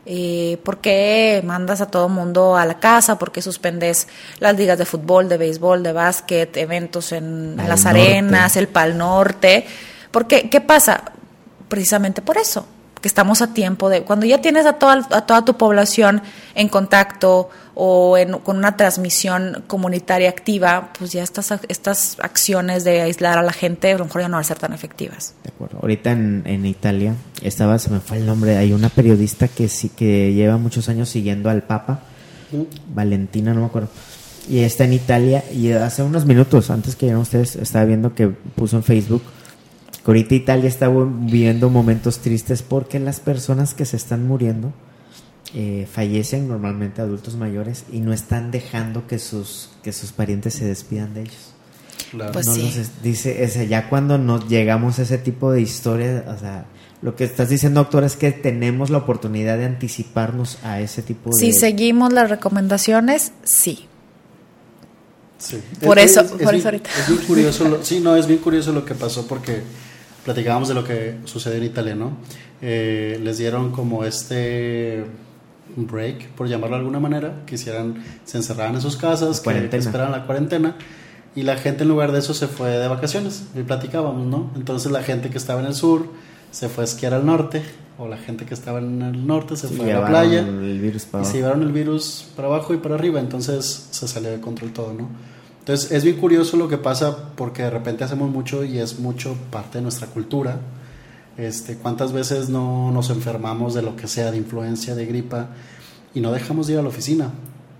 [0.07, 3.17] Eh, ¿Por qué mandas a todo mundo a la casa?
[3.17, 4.07] ¿Por qué suspendes
[4.39, 8.01] las ligas de fútbol, de béisbol, de básquet, eventos en las norte.
[8.01, 9.65] arenas, el Pal Norte?
[10.11, 11.11] Porque, ¿qué pasa?
[11.75, 12.65] Precisamente por eso,
[13.01, 16.21] que estamos a tiempo de, cuando ya tienes a toda, a toda tu población
[16.55, 23.01] en contacto o en- con una transmisión comunitaria activa, pues ya estas, estas acciones de
[23.01, 25.33] aislar a la gente a lo mejor ya no van a ser tan efectivas.
[25.43, 25.79] De acuerdo.
[25.81, 29.89] Ahorita en, en Italia estaba, se me fue el nombre, hay una periodista que sí
[29.89, 31.99] que lleva muchos años siguiendo al Papa,
[32.93, 33.89] Valentina, no me acuerdo.
[34.47, 38.27] Y está en Italia y hace unos minutos, antes que llegaran ustedes, estaba viendo que
[38.29, 39.23] puso en Facebook
[40.11, 44.73] ahorita Italia está viviendo momentos tristes porque las personas que se están muriendo
[45.53, 50.65] eh, fallecen normalmente adultos mayores y no están dejando que sus que sus parientes se
[50.65, 51.53] despidan de ellos.
[52.11, 52.31] Claro.
[52.33, 52.61] Pues No sí.
[52.63, 56.37] los es- dice, o sea, ya cuando nos llegamos a ese tipo de historias, o
[56.39, 56.65] sea,
[57.01, 61.29] lo que estás diciendo, doctor, es que tenemos la oportunidad de anticiparnos a ese tipo
[61.29, 61.39] de...
[61.39, 63.85] Si seguimos las recomendaciones, sí.
[65.37, 65.57] Sí.
[65.83, 66.89] Por eso- por bien- eso ahorita.
[66.99, 69.61] Es bien curioso, lo- sí, no, es bien curioso lo que pasó porque
[70.25, 72.17] platicábamos de lo que sucedió en Italia, ¿no?
[72.61, 75.05] Eh, les dieron como este
[75.75, 79.77] break, por llamarlo de alguna manera, que hicieran, se encerraban en sus casas, que, que
[79.77, 80.75] esperaran la cuarentena
[81.35, 84.51] y la gente en lugar de eso se fue de vacaciones y platicábamos, ¿no?
[84.55, 86.07] Entonces la gente que estaba en el sur
[86.51, 87.61] se fue a esquiar al norte
[87.97, 91.05] o la gente que estaba en el norte se fue a la playa el virus
[91.05, 94.39] para y se llevaron el virus para abajo y para arriba, entonces se salió de
[94.39, 95.09] control todo, ¿no?
[95.65, 99.36] Entonces es bien curioso lo que pasa porque de repente hacemos mucho y es mucho
[99.49, 100.60] parte de nuestra cultura.
[101.38, 105.47] Este, ¿Cuántas veces no nos enfermamos de lo que sea, de influencia, de gripa,
[106.13, 107.32] y no dejamos de ir a la oficina?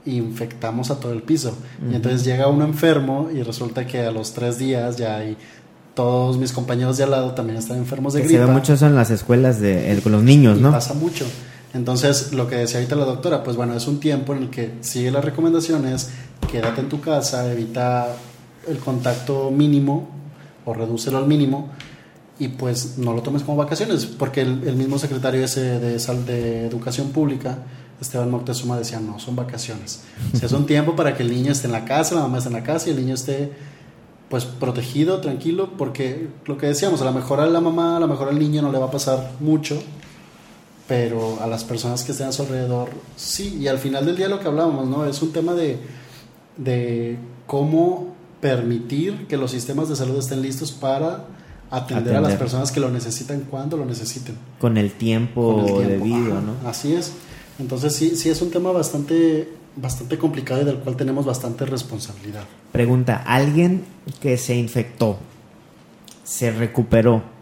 [0.08, 1.58] infectamos a todo el piso.
[1.92, 5.36] Y entonces llega uno enfermo y resulta que a los tres días ya hay
[5.96, 8.42] todos mis compañeros de al lado también están enfermos de Que gripa.
[8.44, 10.72] se ve mucho eso en las escuelas de, el- con los niños, Y ¿no?
[10.72, 11.26] pasa mucho.
[11.76, 14.76] Entonces, lo que decía ahorita la doctora, pues bueno, es un tiempo en el que
[14.80, 16.10] sigue las recomendaciones,
[16.50, 18.16] quédate en tu casa, evita
[18.66, 20.08] el contacto mínimo
[20.64, 21.70] o redúcelo al mínimo
[22.40, 27.10] y pues no lo tomes como vacaciones, porque el, mismo secretario ese de, de Educación
[27.10, 27.58] Pública,
[28.00, 30.04] Esteban Moctezuma, decía, no, son vacaciones.
[30.34, 32.38] O sea, es un tiempo para que el niño esté en la casa, la mamá
[32.38, 33.52] esté en la casa y el niño esté
[34.30, 38.08] pues protegido, tranquilo, porque lo que decíamos, a lo mejor a la mamá, a lo
[38.08, 39.78] mejor al niño no le va a pasar mucho,
[40.88, 44.28] pero a las personas que estén a su alrededor, sí, y al final del día
[44.28, 45.06] lo que hablábamos, ¿no?
[45.06, 45.78] Es un tema de,
[46.58, 47.18] de
[47.48, 51.26] cómo permitir que los sistemas de salud estén listos para
[51.72, 54.38] atender, a las personas que lo necesitan cuando lo necesiten.
[54.60, 56.06] Con el tiempo, con el tiempo.
[56.06, 56.70] debido, Ajá, ¿no?
[56.70, 57.14] Así es.
[57.58, 62.44] Entonces sí, sí es un tema bastante, bastante complicado y del cual tenemos bastante responsabilidad.
[62.72, 63.86] Pregunta, ¿alguien
[64.22, 65.18] que se infectó,
[66.24, 67.35] se recuperó?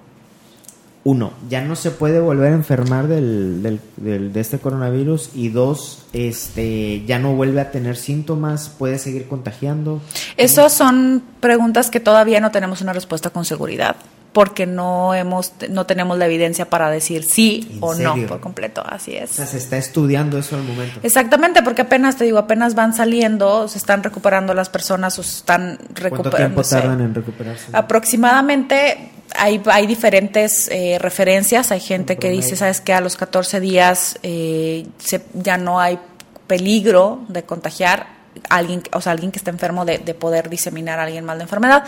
[1.06, 5.32] Uno, ya no se puede volver a enfermar del, del- del- de este coronavirus.
[5.36, 10.02] Y dos, este, ya no vuelve a tener síntomas, puede seguir contagiando.
[10.38, 13.98] Esas son preguntas que todavía no tenemos una respuesta con seguridad,
[14.32, 18.82] porque no hemos, no tenemos la evidencia para decir sí ¿En o no por completo.
[18.86, 19.32] Así O es.
[19.32, 21.02] sea, se está estudiando eso al momento.
[21.04, 25.36] Exactamente, porque apenas te digo, apenas van saliendo, se están recuperando las personas o se
[25.36, 25.78] están
[26.10, 27.66] ¿Cuánto tiempo tardan en recuperarse?
[27.74, 31.72] Aproximadamente hay, hay diferentes eh, referencias.
[31.72, 36.00] Hay gente que dice, sabes que a los 14 días eh, se- ya no hay
[36.48, 38.08] peligro de contagiar
[38.50, 41.38] a alguien, o sea, alguien que está enfermo de, de poder diseminar a alguien mal
[41.38, 41.84] de enfermedad.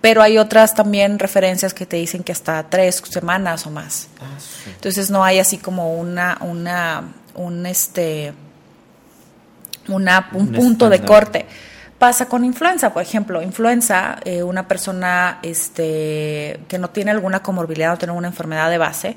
[0.00, 4.08] Pero hay otras también referencias que te dicen que hasta tres semanas o más.
[4.20, 4.70] Ah, sí.
[4.70, 8.34] Entonces no hay así como una, una, un este,
[9.88, 11.46] una, un Un punto de corte.
[12.04, 17.92] Pasa con influenza, por ejemplo, influenza, eh, una persona este, que no tiene alguna comorbilidad,
[17.92, 19.16] no tiene una enfermedad de base,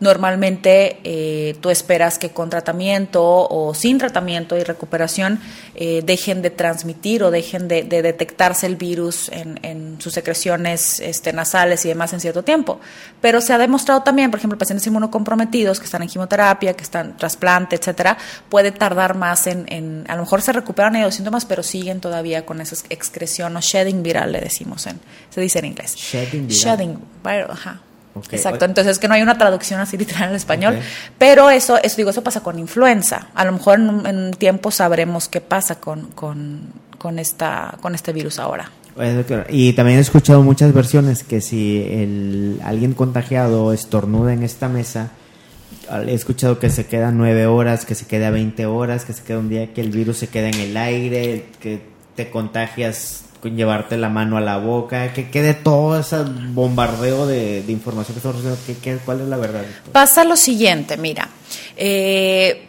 [0.00, 5.40] normalmente eh, tú esperas que con tratamiento o sin tratamiento y recuperación
[5.74, 11.00] eh, dejen de transmitir o dejen de, de detectarse el virus en, en sus secreciones
[11.00, 12.80] este, nasales y demás en cierto tiempo.
[13.20, 17.06] Pero se ha demostrado también, por ejemplo, pacientes inmunocomprometidos que están en quimioterapia, que están
[17.10, 21.14] en trasplante, etcétera, puede tardar más en, en- a lo mejor se recuperan ellos los
[21.14, 25.58] síntomas, pero siguen todavía con esa excreción o shedding viral, le decimos en, se dice
[25.60, 25.94] en inglés.
[25.96, 26.64] Shedding viral.
[26.64, 27.80] Shedding viral, ajá.
[28.30, 30.78] Exacto, entonces es que no hay una traducción así literal al español,
[31.18, 33.28] pero eso, eso digo, eso pasa con influenza.
[33.34, 37.76] A lo mejor en un, en un tiempo sabremos qué pasa con, con, con esta,
[37.80, 38.70] con este virus ahora.
[39.50, 45.10] Y también he escuchado muchas versiones que si el, alguien contagiado estornuda en esta mesa,
[46.06, 49.38] he escuchado que se queda nueve horas, que se queda 20 horas, que se queda
[49.38, 51.82] un día que el virus se queda en el aire, que
[52.14, 58.14] te contagias llevarte la mano a la boca, que quede todo ese bombardeo de, información
[58.14, 58.62] que estamos recibiendo.
[58.66, 59.62] ¿Qué- qué- ¿Cuál es la verdad?
[59.92, 61.28] Pasa lo siguiente, mira,
[61.76, 62.68] eh,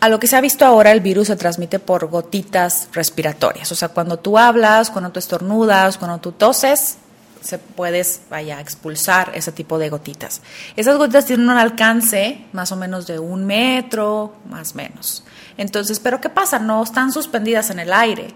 [0.00, 3.70] a lo que se ha visto ahora, el virus se transmite por gotitas respiratorias.
[3.70, 6.96] O sea, cuando tú hablas, cuando tú estornudas, cuando tú toses,
[7.42, 10.42] se puedes, vaya, expulsar ese tipo de gotitas.
[10.76, 15.24] Esas gotitas tienen un alcance más o menos de un metro, más o menos.
[15.56, 16.58] Entonces, ¿pero qué pasa?
[16.58, 18.28] No están suspendidas en el aire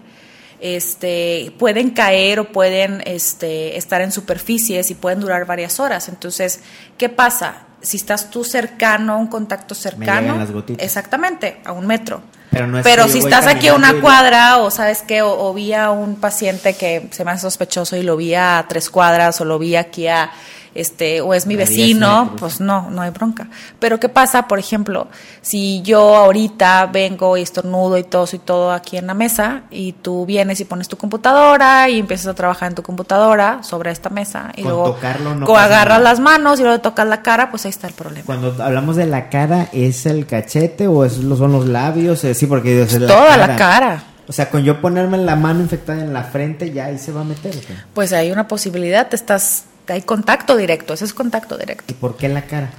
[0.73, 6.09] este, pueden caer o pueden este, estar en superficies y pueden durar varias horas.
[6.09, 6.61] Entonces,
[6.97, 7.67] ¿qué pasa?
[7.81, 10.49] Si estás tú cercano, a un contacto cercano, las
[10.79, 12.21] exactamente, a un metro.
[12.49, 15.37] Pero no es Pero si estás aquí a una y- cuadra o sabes qué, o,
[15.49, 18.89] o vi a un paciente que se me hace sospechoso y lo vi a tres
[18.89, 20.31] cuadras o lo vi aquí a
[20.75, 23.47] este o es mi vecino, pues no, no hay bronca.
[23.79, 25.07] Pero ¿qué pasa, por ejemplo,
[25.41, 29.93] si yo ahorita vengo y estornudo y toso y todo aquí en la mesa y
[29.93, 34.09] tú vienes y pones tu computadora y empiezas a trabajar en tu computadora sobre esta
[34.09, 37.65] mesa y Con luego tocarlo no agarras las manos y luego tocas la cara, pues
[37.65, 38.25] ahí está el problema.
[38.25, 42.23] Cuando hablamos de la cara, ¿es el cachete o es, son los labios?
[42.23, 44.03] Eh, Sí, porque es la Toda la cara.
[44.27, 47.21] O sea, con yo ponerme la mano infectada en la frente, ya ahí se va
[47.21, 47.55] a meter.
[47.93, 51.85] Pues hay una posibilidad, te estás hay contacto directo, ese es contacto directo.
[51.87, 52.69] ¿Y por qué la cara?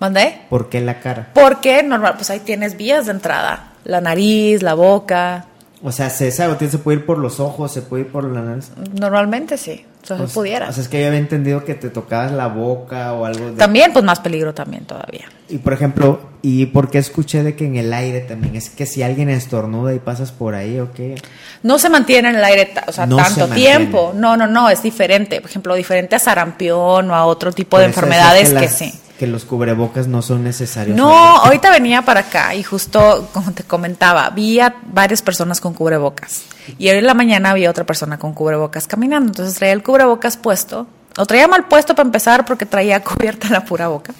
[0.00, 0.42] ¿Mandé?
[0.50, 1.30] ¿Por qué la cara?
[1.34, 5.46] Porque normal, pues ahí tienes vías de entrada, la nariz, la boca.
[5.82, 8.40] O sea, se sabe, se puede ir por los ojos, se puede ir por la
[8.42, 8.70] nariz.
[8.92, 10.68] Normalmente sí, o sea, O se sea, pudiera.
[10.68, 13.56] O sea, es que yo había entendido que te tocabas la boca o algo de...
[13.56, 15.24] También, pues más peligro también todavía.
[15.48, 18.54] Y por ejemplo, ¿y por qué escuché de que en el aire también?
[18.56, 21.16] Es que si alguien estornuda y pasas por ahí o qué.
[21.62, 24.12] No se mantiene en el aire, o sea, No tanto tiempo.
[24.14, 25.40] No, no, no, es diferente.
[25.40, 28.92] Por ejemplo, diferente a sarampión o a otro tipo de Por enfermedades que, las- sí.
[29.18, 30.96] Que los cubrebocas no son necesarios.
[30.96, 35.72] No, ahorita venía para acá y justo como te comentaba, vi a varias personas con
[35.72, 36.42] cubrebocas.
[36.78, 39.28] Y hoy en la mañana había otra persona con cubrebocas caminando.
[39.28, 40.86] Entonces traía el cubrebocas puesto.
[41.16, 44.12] O traía mal puesto para empezar porque traía cubierta la pura boca.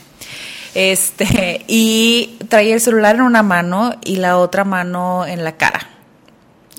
[0.75, 5.89] Este, y traía el celular en una mano y la otra mano en la cara.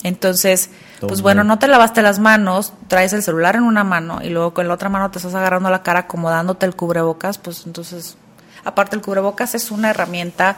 [0.03, 0.69] Entonces,
[0.99, 4.53] pues bueno, no te lavaste las manos, traes el celular en una mano y luego
[4.53, 8.17] con la otra mano te estás agarrando la cara acomodándote el cubrebocas, pues entonces,
[8.63, 10.57] aparte el cubrebocas es una herramienta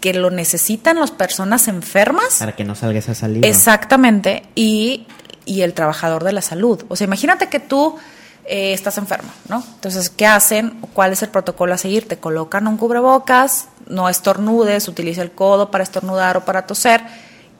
[0.00, 2.36] que lo necesitan las personas enfermas.
[2.38, 3.46] Para que no salga esa saliva.
[3.46, 5.06] Exactamente, y,
[5.44, 6.84] y el trabajador de la salud.
[6.88, 7.96] O sea, imagínate que tú
[8.50, 9.62] eh, estás enfermo, ¿no?
[9.74, 10.80] Entonces, ¿qué hacen?
[10.94, 12.08] ¿Cuál es el protocolo a seguir?
[12.08, 17.02] Te colocan un cubrebocas, no estornudes, utiliza el codo para estornudar o para toser.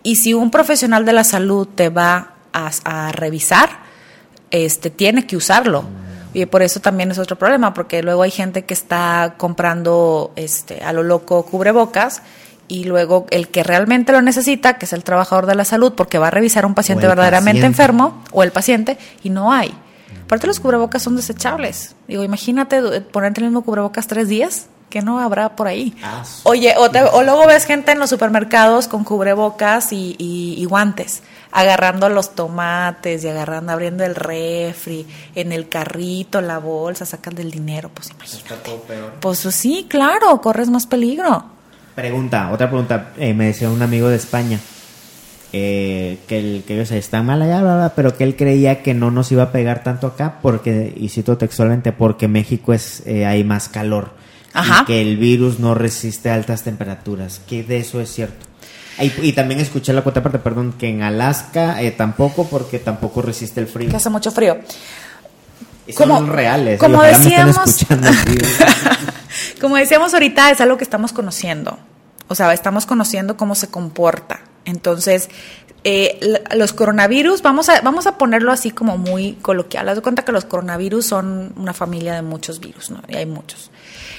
[0.03, 3.69] Y si un profesional de la salud te va a, a revisar,
[4.51, 5.85] este, tiene que usarlo.
[6.35, 10.83] Y por eso también es otro problema, porque luego hay gente que está comprando este,
[10.85, 12.23] a lo loco cubrebocas
[12.69, 16.19] y luego el que realmente lo necesita, que es el trabajador de la salud, porque
[16.19, 17.83] va a revisar a un paciente verdaderamente paciente.
[17.83, 19.75] enfermo o el paciente y no hay.
[20.25, 21.97] Aparte los cubrebocas son desechables.
[22.07, 25.95] Digo, imagínate eh, ponerte el mismo cubrebocas tres días, que no habrá por ahí.
[26.03, 30.55] Ah, Oye, o, te- o luego ves gente en los supermercados con cubrebocas y, y-
[30.59, 31.23] y guantes,
[31.53, 37.51] agarrando los tomates y agarrando, abriendo el refri, en el carrito, la bolsa, sacan del
[37.51, 38.55] dinero, pues imagínate.
[38.55, 39.13] Está todo peor.
[39.21, 41.45] Pues sí, claro, corres más peligro.
[41.95, 43.11] Pregunta, otra pregunta.
[43.19, 44.61] Eh, me decía un amigo de España
[45.53, 48.93] eh, que, el, que ellos están mal allá, bla, bla, pero que él creía que
[48.95, 53.27] no nos iba a pegar tanto acá porque, y cito textualmente, porque México es eh,
[53.27, 54.11] hay más calor.
[54.53, 54.83] Ajá.
[54.83, 57.41] Y que el virus no resiste altas temperaturas.
[57.49, 58.47] Que de eso es cierto.
[59.01, 63.23] Y, y también escuché la otra parte, perdón, que en Alaska eh, tampoco, porque tampoco
[63.23, 63.89] resiste el frío.
[63.91, 64.59] Que hace mucho frío.
[65.87, 66.79] Y son como- reales.
[66.81, 67.87] como decíamos-.
[69.61, 71.79] Como decíamos ahorita, es algo que estamos conociendo.
[72.29, 74.41] O sea, estamos conociendo cómo se comporta.
[74.65, 75.29] Entonces,
[75.85, 76.19] eh,
[76.55, 79.89] los coronavirus, vamos a, vamos a ponerlo así como muy coloquial.
[79.89, 83.01] Haz de cuenta que los coronavirus son una familia de muchos virus, ¿no?
[83.09, 83.71] Y hay muchos.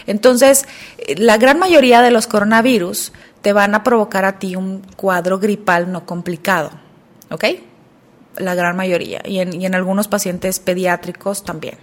[0.10, 0.66] Entonces,
[0.98, 5.40] eh, la gran mayoría de los coronavirus te van a provocar a ti un cuadro
[5.40, 6.72] gripal no complicado.
[7.30, 7.46] ¿Ok?
[8.38, 9.22] La gran mayoría.
[9.24, 11.78] Y en, y en algunos pacientes pediátricos también.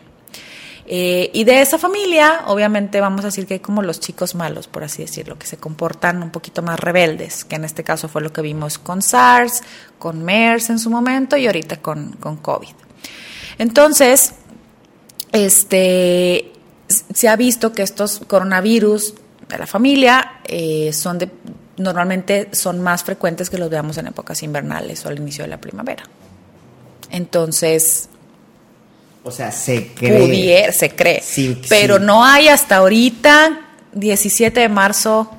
[0.89, 4.69] Eh, y de esa familia, obviamente vamos a decir que hay como los chicos malos,
[4.69, 8.23] por así decirlo, que se comportan un poquito más rebeldes, que en este caso fue
[8.23, 9.62] lo que vimos con SARS,
[9.99, 12.75] con MERS en su momento y ahorita con, con COVID.
[13.59, 14.35] Entonces,
[15.33, 16.53] este,
[16.88, 19.14] se ha visto que estos coronavirus
[19.49, 21.31] de la familia eh, son de,
[21.77, 25.61] normalmente son más frecuentes que los veamos en épocas invernales o al inicio de la
[25.61, 26.05] primavera.
[27.11, 28.09] Entonces,
[29.22, 30.72] o sea, se cree.
[30.72, 31.22] se cree.
[31.22, 32.05] Sí, pero sí.
[32.05, 33.61] no hay hasta ahorita,
[33.92, 35.31] 17 de marzo,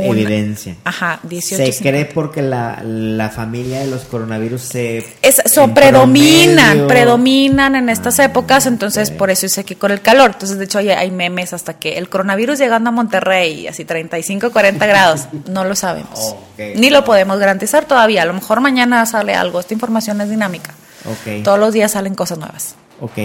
[0.00, 0.76] una- Evidencia.
[0.84, 1.64] Ajá, 18.
[1.64, 1.90] Se 50.
[1.90, 4.98] cree porque la, la familia de los coronavirus se...
[5.22, 5.40] Es,
[5.74, 10.32] predominan, promedio- predominan en estas Ah, eentonces entonces por eso es aquí con el calor.
[10.32, 14.50] Entonces, de hecho, hay, hay memes hasta que el coronavirus llegando a Monterrey, así 35,
[14.52, 16.34] 40 grados, no lo sabemos.
[16.76, 18.22] Ni lo podemos garantizar todavía.
[18.22, 19.60] A lo mejor mañana sale algo.
[19.60, 20.74] Esta información es dinámica.
[21.06, 22.74] Ok, Todos los días salen cosas nuevas.
[23.00, 23.18] ok.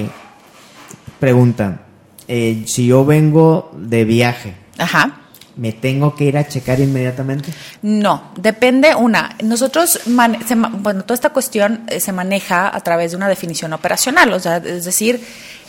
[1.19, 1.81] Pregunta,
[2.27, 5.18] eh, si yo vengo de viaje, Ajá.
[5.59, 7.51] ¿Me tengo que ir a checar inmediatamente?
[7.81, 9.35] No, depende una.
[9.43, 14.31] Nosotros, se bueno, toda esta cuestión eh, se maneja a través de una definición operacional,
[14.31, 15.21] o sea, es decir,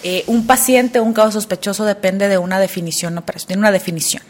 [0.05, 4.23] eh, un paciente, un caso sospechoso depende de una definición operacional, tiene una definición.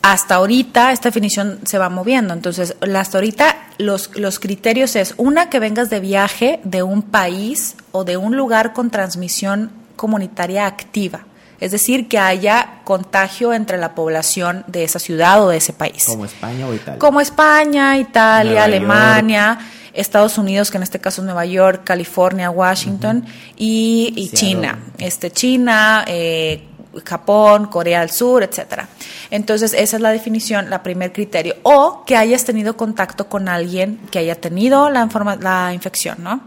[0.00, 5.50] Hasta ahorita esta definición se va moviendo, entonces hasta ahorita los, los criterios es una
[5.50, 11.26] que vengas de viaje de un país o de un lugar con transmisión comunitaria activa,
[11.60, 16.04] es decir, que haya contagio entre la población de esa ciudad o de ese país
[16.04, 16.98] Como España o Italia.
[16.98, 19.58] como España, Italia, Nueva Alemania,
[19.96, 23.24] Estados Unidos, que en este caso es Nueva York, California, Washington,
[23.56, 24.30] y.
[24.34, 24.78] China.
[24.98, 26.62] Este, China, eh,
[27.04, 28.88] Japón, Corea del Sur, etcétera.
[29.30, 31.56] Entonces, esa es la definición, la primer criterio.
[31.62, 35.08] O que hayas tenido contacto con alguien que haya tenido la,
[35.40, 36.42] la infección, ¿no?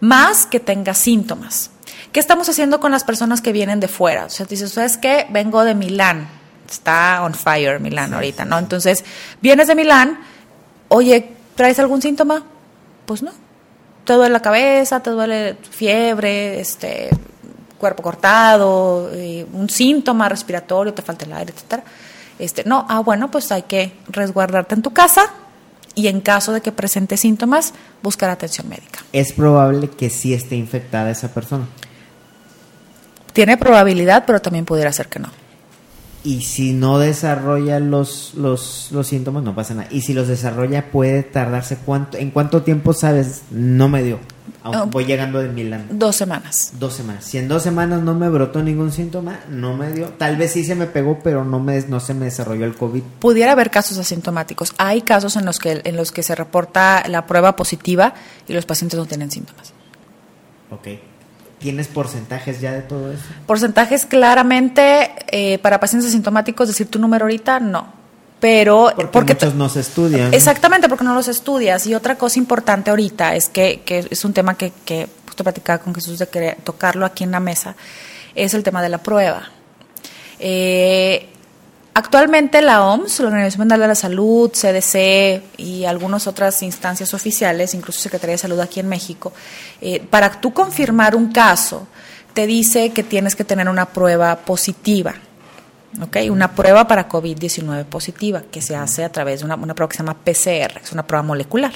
[0.00, 1.70] Más que tenga síntomas.
[2.12, 4.26] ¿Qué estamos haciendo con las personas que vienen de fuera?
[4.26, 5.26] O sea, dices, ¿sabes qué?
[5.30, 6.28] Vengo de Milán.
[6.70, 8.58] Está on fire Milán ahorita, ¿no?
[8.58, 9.04] Entonces,
[9.40, 10.20] vienes de Milán,
[10.88, 12.44] oye, ¿traes algún síntoma?
[13.06, 13.32] Pues no.
[14.04, 17.10] Te duele la cabeza, te duele fiebre, este,
[17.78, 21.82] cuerpo cortado, eh, un síntoma respiratorio, te falta el aire, etcétera.
[22.38, 25.22] Este, no, ah, bueno, pues hay que resguardarte en tu casa
[25.94, 29.00] y en caso de que presente síntomas, buscar atención médica.
[29.12, 31.66] Es probable que sí esté infectada esa persona.
[33.32, 35.28] Tiene probabilidad, pero también pudiera ser que no.
[36.24, 39.88] Y si no desarrolla los, los, los síntomas, no pasa nada.
[39.90, 43.42] Y si los desarrolla, puede tardarse cuánto, ¿en cuánto tiempo sabes?
[43.50, 44.20] No me dio.
[44.90, 45.86] Voy llegando de Milán.
[45.90, 46.74] Dos semanas.
[46.78, 47.24] Dos semanas.
[47.24, 50.10] Si en dos semanas no me brotó ningún síntoma, no me dio.
[50.10, 53.02] Tal vez sí se me pegó, pero no me no se me desarrolló el COVID.
[53.18, 54.72] Pudiera haber casos asintomáticos.
[54.78, 58.14] Hay casos en los que en los que se reporta la prueba positiva
[58.46, 59.72] y los pacientes no tienen síntomas.
[60.70, 60.88] Ok.
[61.62, 63.22] ¿Tienes porcentajes ya de todo eso?
[63.46, 67.86] Porcentajes claramente eh, para pacientes asintomáticos, decir tu número ahorita, no.
[68.40, 70.34] Pero Porque, muchos no se estudian.
[70.34, 71.86] Exactamente, porque no los estudias.
[71.86, 75.78] Y otra cosa importante ahorita es que, que es un tema que, que justo platicaba
[75.78, 77.76] con Jesús de querer tocarlo aquí en la mesa,
[78.34, 79.44] es el tema de la prueba.
[80.40, 81.28] Eh,
[81.94, 87.74] actualmente la OMS, la Organización Mundial de la Salud, CDC y algunas otras instancias oficiales,
[87.74, 89.32] incluso Secretaría de Salud aquí en México,
[89.80, 91.86] eh, para tú confirmar un caso,
[92.34, 95.14] te dice que tienes que tener una prueba positiva.
[96.00, 96.16] ¿ok?
[96.30, 99.96] Una prueba para COVID-19 positiva que se hace a través de una, una prueba que
[99.96, 101.72] se llama PCR, es una prueba molecular.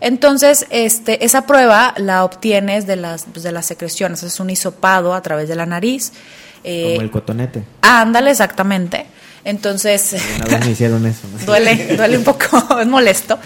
[0.00, 5.14] Entonces, este, esa prueba la obtienes de las, pues, de las secreciones, es un hisopado
[5.14, 6.12] a través de la nariz.
[6.64, 7.64] Eh, Como el cotonete.
[7.82, 9.06] ándale, exactamente.
[9.44, 10.16] Entonces,
[10.64, 11.20] me hicieron eso.
[11.46, 13.38] duele, duele un poco, es molesto.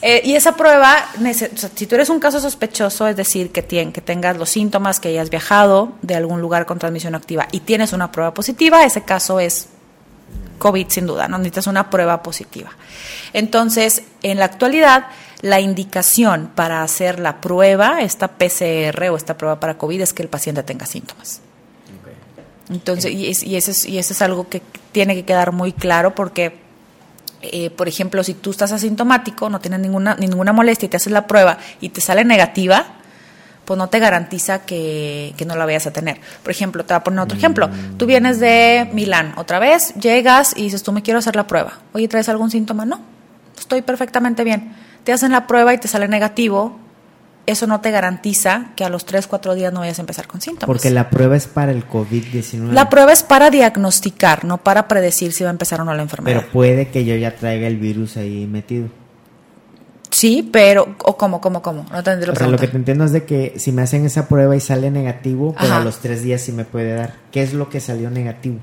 [0.00, 1.08] Eh, y esa prueba,
[1.76, 5.08] si tú eres un caso sospechoso, es decir, que, tien- que tengas los síntomas, que
[5.08, 9.40] hayas viajado de algún lugar con transmisión activa y tienes una prueba positiva, ese caso
[9.40, 9.66] es
[10.58, 12.70] COVID sin duda, no necesitas una prueba positiva.
[13.34, 15.06] Entonces, en la actualidad,
[15.42, 20.22] la indicación para hacer la prueba, esta PCR o esta prueba para COVID, es que
[20.22, 21.40] el paciente tenga síntomas.
[22.70, 25.72] Entonces, y, es- y, eso es, y eso es algo que tiene que quedar muy
[25.72, 26.58] claro porque,
[27.42, 31.12] eh, por ejemplo, si tú estás asintomático, no tienes ninguna, ninguna molestia y te haces
[31.12, 32.86] la prueba y te sale negativa,
[33.64, 36.20] pues no te garantiza que, que no la vayas a tener.
[36.42, 37.68] Por ejemplo, te voy a poner otro ejemplo.
[37.96, 41.78] Tú vienes de Milán otra vez, llegas y dices, tú me quiero hacer la prueba.
[41.92, 42.84] Oye, ¿traes algún síntoma?
[42.86, 43.00] No,
[43.58, 44.74] estoy perfectamente bien.
[45.04, 46.78] Te hacen la prueba y te sale negativo.
[47.44, 50.40] Eso no te garantiza que a los 3, 4 días no vayas a empezar con
[50.40, 50.66] síntomas.
[50.66, 52.70] Porque la prueba es para el COVID-19.
[52.70, 56.02] La prueba es para diagnosticar, no para predecir si va a empezar o no la
[56.02, 56.38] enfermedad.
[56.40, 58.88] Pero puede que yo ya traiga el virus ahí metido.
[60.10, 61.84] sí, pero o cómo, cómo, cómo.
[61.90, 64.04] No te la O sea, lo que te entiendo es de que si me hacen
[64.06, 65.80] esa prueba y sale negativo, pero Ajá.
[65.80, 67.14] a los tres días sí me puede dar.
[67.32, 68.58] ¿Qué es lo que salió negativo?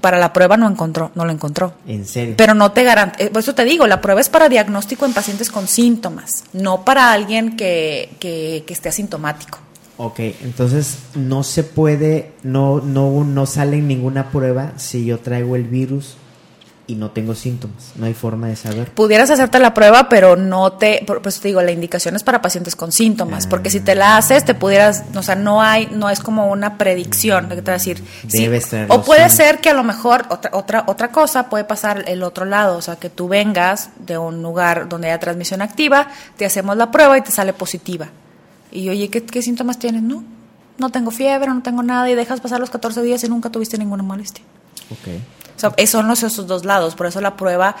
[0.00, 1.74] Para la prueba no encontró, no lo encontró.
[1.86, 2.34] En serio.
[2.36, 5.50] Pero no te garantiza, por eso te digo, la prueba es para diagnóstico en pacientes
[5.50, 9.58] con síntomas, no para alguien que, que, que esté asintomático.
[9.98, 15.54] Ok, entonces no se puede, no, no, no sale en ninguna prueba si yo traigo
[15.54, 16.16] el virus
[16.86, 17.92] y no tengo síntomas.
[17.96, 18.90] No hay forma de saber.
[18.90, 22.76] Pudieras hacerte la prueba, pero no te, eso te digo, la indicación es para pacientes
[22.76, 26.20] con síntomas, porque si te la haces, te pudieras, o sea, no hay, no es
[26.20, 29.32] como una predicción, de que te va a decir, Debes o puede síntomas.
[29.32, 32.82] ser que a lo mejor otra, otra, otra cosa puede pasar el otro lado, o
[32.82, 37.16] sea, que tú vengas de un lugar donde haya transmisión activa, te hacemos la prueba
[37.16, 38.08] y te sale positiva.
[38.70, 40.02] Y oye, ¿qué, qué síntomas tienes?
[40.02, 40.24] No,
[40.78, 43.78] no tengo fiebre, no tengo nada, y dejas pasar los 14 días y nunca tuviste
[43.78, 44.44] ninguna molestia.
[44.90, 45.20] Ok.
[45.62, 46.94] Sea, esos son los, esos dos lados.
[46.94, 47.76] Por eso la prueba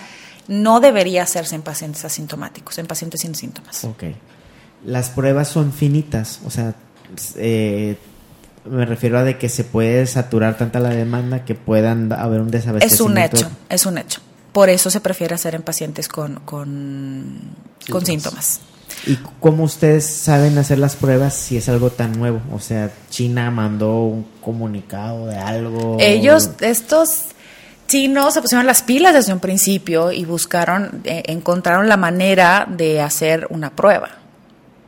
[0.48, 3.84] no debería hacerse en pacientes asintomáticos, en pacientes sin síntomas.
[3.84, 4.04] Ok.
[4.84, 6.74] Las pruebas son finitas, o sea,
[7.36, 7.96] eh,
[8.64, 12.46] me refiero a de que se puede saturar tanta la demanda que puedan haber un
[12.48, 13.06] Es desabastecimiento.
[13.06, 14.20] un hecho, es un hecho.
[14.52, 17.40] Por eso se prefiere hacer en pacientes con, con,
[17.90, 18.60] con síntomas.
[19.06, 22.40] ¿Y cómo ustedes saben hacer las pruebas si es algo tan nuevo?
[22.52, 25.96] O sea, China mandó un comunicado de algo.
[25.98, 27.26] Ellos, estos
[27.92, 33.02] chinos, se pusieron las pilas desde un principio y buscaron, eh, encontraron la manera de
[33.02, 34.08] hacer una prueba,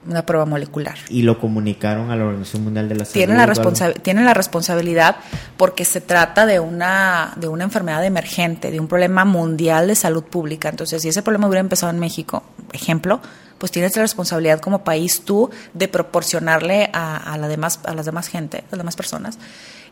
[0.08, 0.96] una prueba molecular.
[1.10, 3.12] Y lo comunicaron a la Organización Mundial de la Salud.
[3.12, 5.16] tienen la, responsa- tienen la responsabilidad
[5.58, 10.24] porque se trata de una, de una enfermedad emergente, de un problema mundial de salud
[10.24, 10.70] pública.
[10.70, 12.42] Entonces, si ese problema hubiera empezado en México,
[12.72, 13.20] ejemplo,
[13.58, 18.06] pues tienes la responsabilidad como país tú de proporcionarle a, a, la demás, a las
[18.06, 19.38] demás gente, a las demás personas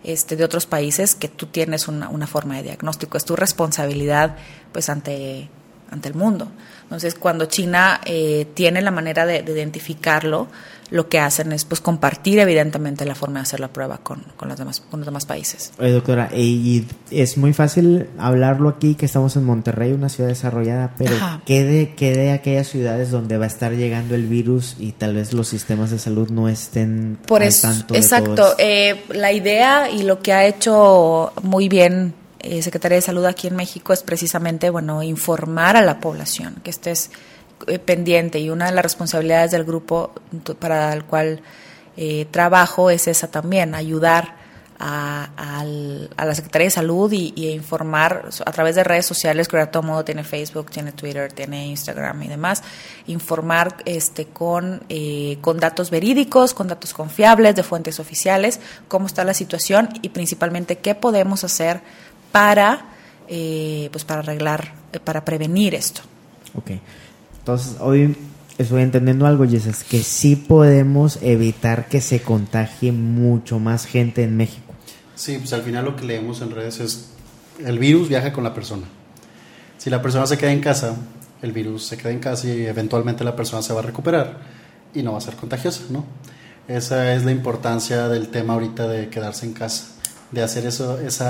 [0.04, 3.16] este, de otros países que tú tienes una, una forma de diagnóstico.
[3.16, 4.36] Es tu responsabilidad
[4.72, 5.48] pues ante,
[5.90, 6.48] ante el mundo.
[6.92, 10.48] Entonces, cuando China eh, tiene la manera de, de, identificarlo,
[10.90, 14.50] lo que hacen es pues compartir evidentemente la forma de hacer la prueba con, con,
[14.50, 15.72] los, demás, con los demás países.
[15.78, 20.94] Oye, doctora, y es muy fácil hablarlo aquí, que estamos en Monterrey, una ciudad desarrollada,
[20.98, 21.14] pero
[21.46, 25.14] ¿qué de, ¿qué de aquellas ciudades donde va a estar llegando el virus y tal
[25.14, 30.02] vez los sistemas de salud no estén Por eso, tanto Exacto, eh, la idea y
[30.02, 32.12] lo que ha hecho muy bien
[32.42, 36.70] eh, Secretaría de Salud aquí en México es precisamente, bueno, informar a la población, que
[36.70, 37.10] estés
[37.66, 38.40] eh, pendiente.
[38.40, 40.12] Y una de las responsabilidades del grupo
[40.58, 41.42] para el cual
[41.96, 44.42] eh, trabajo es esa también, ayudar
[44.84, 49.70] a, la Secretaría de Salud y, y, informar a través de redes sociales, que ahora
[49.70, 52.62] todo mundo tiene Facebook, tiene Twitter, tiene Instagram y demás,
[53.06, 59.24] informar este, con, eh, con datos verídicos, con datos confiables de fuentes oficiales, cómo está
[59.24, 61.82] la situación y principalmente qué podemos hacer
[62.32, 62.86] para,
[63.28, 64.72] eh, pues para arreglar,
[65.04, 66.00] para prevenir esto.
[66.54, 66.72] Ok.
[67.38, 68.16] Entonces, hoy
[68.58, 74.22] estoy entendiendo algo, y es que sí podemos evitar que se contagie mucho más gente
[74.22, 74.72] en México.
[75.14, 77.10] Sí, pues al final lo que leemos en redes es
[77.64, 78.84] el virus viaja con la persona.
[79.78, 80.96] Si la persona se queda en casa,
[81.42, 84.38] el virus se queda en casa y eventualmente la persona se va a recuperar
[84.94, 86.04] y no va a ser contagiosa, ¿no?
[86.68, 89.88] Esa es la importancia del tema ahorita de quedarse en casa,
[90.32, 91.24] de hacer eso, ese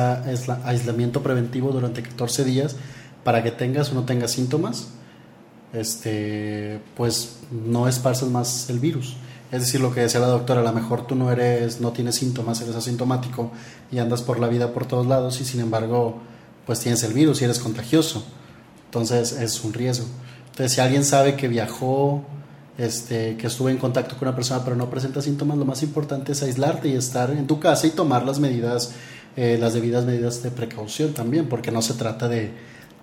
[0.64, 2.76] aislamiento preventivo durante 14 días
[3.24, 4.88] para que tengas o no tengas síntomas
[5.72, 9.16] este, pues no esparces más el virus.
[9.50, 12.16] Es decir, lo que decía la doctora, a lo mejor tú no eres, no tienes
[12.16, 13.52] síntomas, eres asintomático
[13.90, 16.20] y andas por la vida por todos lados y sin embargo,
[16.66, 18.24] pues tienes el virus y eres contagioso.
[18.86, 20.06] Entonces es un riesgo.
[20.50, 22.24] Entonces, si alguien sabe que viajó,
[22.82, 26.32] este, que estuvo en contacto con una persona pero no presenta síntomas, lo más importante
[26.32, 28.92] es aislarte y estar en tu casa y tomar las medidas,
[29.36, 32.50] eh, las debidas medidas de precaución también, porque no se trata de,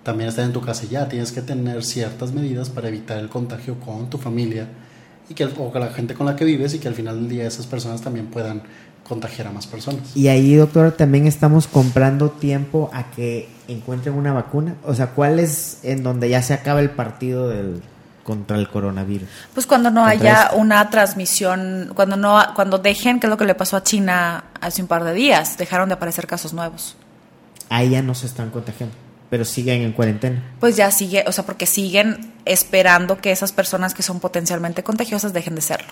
[0.02, 1.08] también estar en tu casa ya.
[1.08, 4.68] Tienes que tener ciertas medidas para evitar el contagio con tu familia
[5.30, 7.28] y que, o con la gente con la que vives y que al final del
[7.28, 8.62] día esas personas también puedan
[9.08, 10.14] contagiar a más personas.
[10.14, 14.76] Y ahí, doctor, también estamos comprando tiempo a que encuentren una vacuna.
[14.84, 17.80] O sea, ¿cuál es en donde ya se acaba el partido del
[18.30, 19.28] contra el coronavirus?
[19.52, 23.56] Pues cuando no haya una transmisión, cuando no cuando dejen, que es lo que le
[23.56, 26.96] pasó a China hace un par de días, dejaron de aparecer casos nuevos.
[27.68, 28.94] Ahí ya no se están contagiando
[29.30, 30.42] pero siguen en cuarentena.
[30.58, 35.32] Pues ya sigue, o sea, porque siguen esperando que esas personas que son potencialmente contagiosas
[35.32, 35.86] dejen de serlo.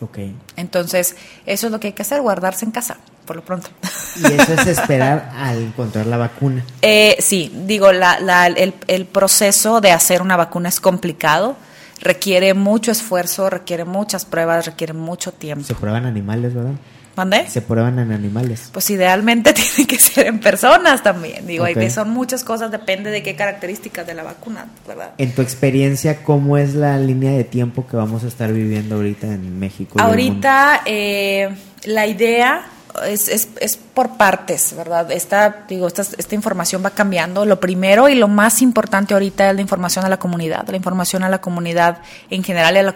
[0.00, 0.18] Ok.
[0.56, 3.68] Entonces, eso es lo que hay que hacer, guardarse en casa, por lo pronto.
[4.16, 6.64] Y eso es esperar al encontrar la vacuna.
[6.82, 11.56] Eh, sí, digo, la, la, el, el proceso de hacer una vacuna es complicado,
[12.00, 15.64] requiere mucho esfuerzo, requiere muchas pruebas, requiere mucho tiempo.
[15.64, 16.74] Se prueban animales, ¿verdad?
[17.16, 17.48] ¿Mandé?
[17.48, 18.70] Se prueban en animales.
[18.72, 21.46] Pues idealmente tiene que ser en personas también.
[21.46, 25.12] Digo, que son muchas cosas, depende de qué características de la vacuna, ¿verdad?
[25.18, 29.28] En tu experiencia, ¿cómo es la línea de tiempo que vamos a estar viviendo ahorita
[29.28, 30.00] en México?
[30.00, 31.50] Ahorita eh,
[31.84, 32.66] la idea
[33.02, 35.10] es, es, es, por partes, ¿verdad?
[35.10, 37.44] Esta, digo, esta, esta información va cambiando.
[37.44, 41.24] Lo primero y lo más importante ahorita es la información a la comunidad, la información
[41.24, 41.98] a la comunidad
[42.30, 42.94] en general y a la,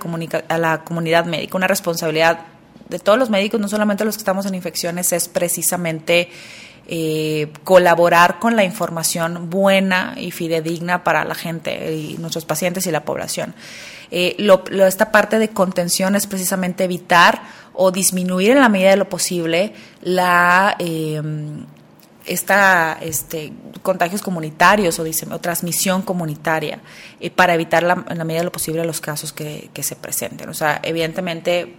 [0.48, 2.40] a la comunidad médica, una responsabilidad
[2.88, 6.30] de todos los médicos, no solamente los que estamos en infecciones, es precisamente
[6.90, 12.90] eh, colaborar con la información buena y fidedigna para la gente y nuestros pacientes y
[12.90, 13.54] la población.
[14.10, 17.42] Eh, lo, esta parte de contención es precisamente evitar
[17.80, 19.72] o disminuir en la medida de lo posible
[20.02, 21.22] la eh,
[22.26, 23.52] esta, este,
[23.82, 26.80] contagios comunitarios o, o transmisión comunitaria
[27.36, 30.48] para evitar la, en la medida de lo posible los casos que, que se presenten.
[30.48, 31.76] O sea, evidentemente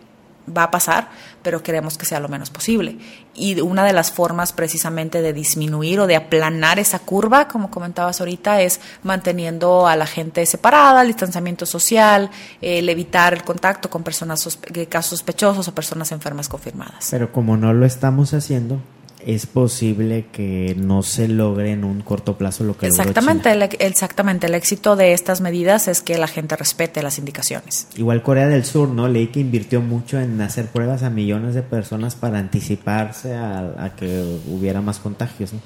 [0.47, 1.09] va a pasar,
[1.41, 2.97] pero queremos que sea lo menos posible.
[3.35, 8.19] Y una de las formas precisamente de disminuir o de aplanar esa curva, como comentabas
[8.19, 12.29] ahorita, es manteniendo a la gente separada, el distanciamiento social,
[12.61, 14.59] el evitar el contacto con personas
[14.89, 17.07] casos sospechosos o personas enfermas confirmadas.
[17.11, 18.81] Pero como no lo estamos haciendo,
[19.25, 24.47] es posible que no se logre en un corto plazo lo que exactamente el, exactamente.
[24.47, 27.87] El éxito de estas medidas es que la gente respete las indicaciones.
[27.95, 31.63] Igual Corea del Sur no leí que invirtió mucho en hacer pruebas a millones de
[31.63, 35.59] personas para anticiparse a, que hubiera más contagios ¿no?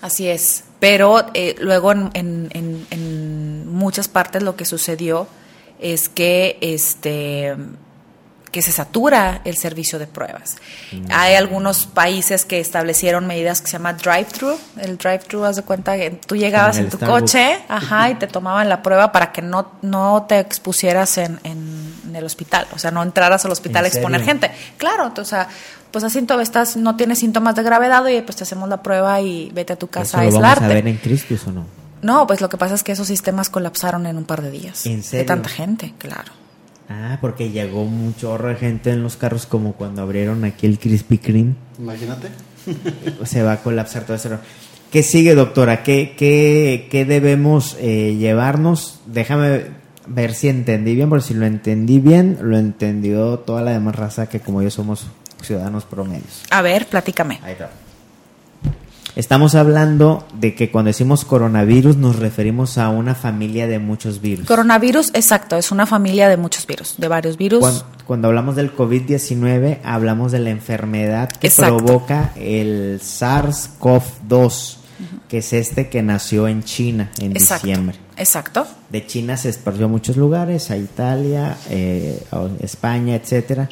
[0.00, 0.64] así es.
[0.78, 5.26] Pero eh, luego en, en, en muchas partes lo que sucedió
[5.80, 7.56] es que este
[8.50, 10.56] que se satura el servicio de pruebas.
[10.92, 11.06] Mm.
[11.10, 14.58] Hay algunos países que establecieron medidas que se llama drive-thru.
[14.80, 18.68] El drive-thru, haz de cuenta que tú llegabas en, tu coche ajá, y te tomaban
[18.68, 22.66] la prueba para que no, no te expusieras en, en, el hospital.
[22.74, 24.50] O sea, no entraras al hospital a exponer gente.
[24.78, 25.48] Claro, o sea,
[25.92, 29.50] pues así estás, no tienes síntomas de gravedad y pues te hacemos la prueba y
[29.54, 30.60] vete a tu casa a aislarte.
[30.60, 31.66] vamos a ver en Cristo o no?
[32.02, 34.86] No, pues lo que pasa es que esos sistemas colapsaron en un par de días.
[34.86, 35.26] ¿En De serio?
[35.26, 36.32] tanta gente, claro.
[36.92, 40.80] Ah, porque llegó un chorro de gente en los carros como cuando abrieron aquí el
[40.80, 41.54] Krispy Kreme.
[41.78, 42.28] Imagínate.
[43.24, 44.38] Se va a colapsar todo eso.
[44.90, 45.84] ¿Qué sigue, doctora?
[45.84, 48.98] ¿Qué, qué, qué debemos eh, llevarnos?
[49.06, 49.66] Déjame
[50.08, 54.28] ver si entendí bien, porque si lo entendí bien, lo entendió toda la demás raza
[54.28, 55.06] que como yo somos
[55.42, 56.42] ciudadanos promedios.
[56.50, 57.38] A ver, platícame.
[57.44, 57.70] Ahí está.
[59.16, 64.46] Estamos hablando de que cuando decimos coronavirus nos referimos a una familia de muchos virus.
[64.46, 67.60] Coronavirus, exacto, es una familia de muchos virus, de varios virus.
[67.60, 71.78] Cuando, cuando hablamos del COVID-19, hablamos de la enfermedad que Exacto.
[71.78, 74.76] provoca el SARS-CoV-2,
[75.28, 77.66] que es este que nació en China en exacto.
[77.66, 77.98] diciembre.
[78.16, 78.66] Exacto.
[78.90, 83.68] De China se esparció a muchos lugares, a Italia, eh, a España, etcétera.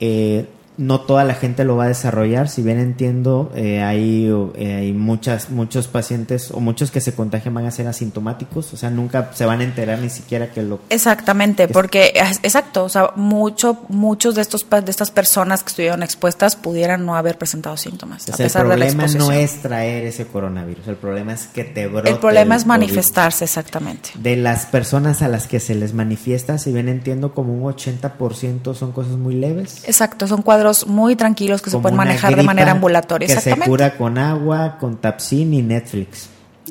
[0.00, 0.46] Eh,
[0.78, 4.92] no toda la gente lo va a desarrollar, si bien entiendo, eh, hay, eh, hay
[4.92, 9.30] muchas, muchos pacientes o muchos que se contagian van a ser asintomáticos, o sea, nunca
[9.34, 13.78] se van a enterar ni siquiera que lo Exactamente, porque es- exacto, o sea, mucho,
[13.88, 18.32] muchos de estos de estas personas que estuvieron expuestas pudieran no haber presentado síntomas O
[18.32, 21.46] a sea, el pesar de la problema no es traer ese coronavirus, el problema es
[21.48, 22.08] que te brote.
[22.10, 22.68] El problema es COVID.
[22.68, 24.10] manifestarse exactamente.
[24.14, 28.74] De las personas a las que se les manifiesta, si bien entiendo, como un 80%
[28.74, 29.82] son cosas muy leves.
[29.84, 33.26] Exacto, son cuadros muy tranquilos que se pueden manejar de manera ambulatoria.
[33.26, 33.70] Que se Exactamente.
[33.70, 36.28] cura con agua, con Tapsin y Netflix.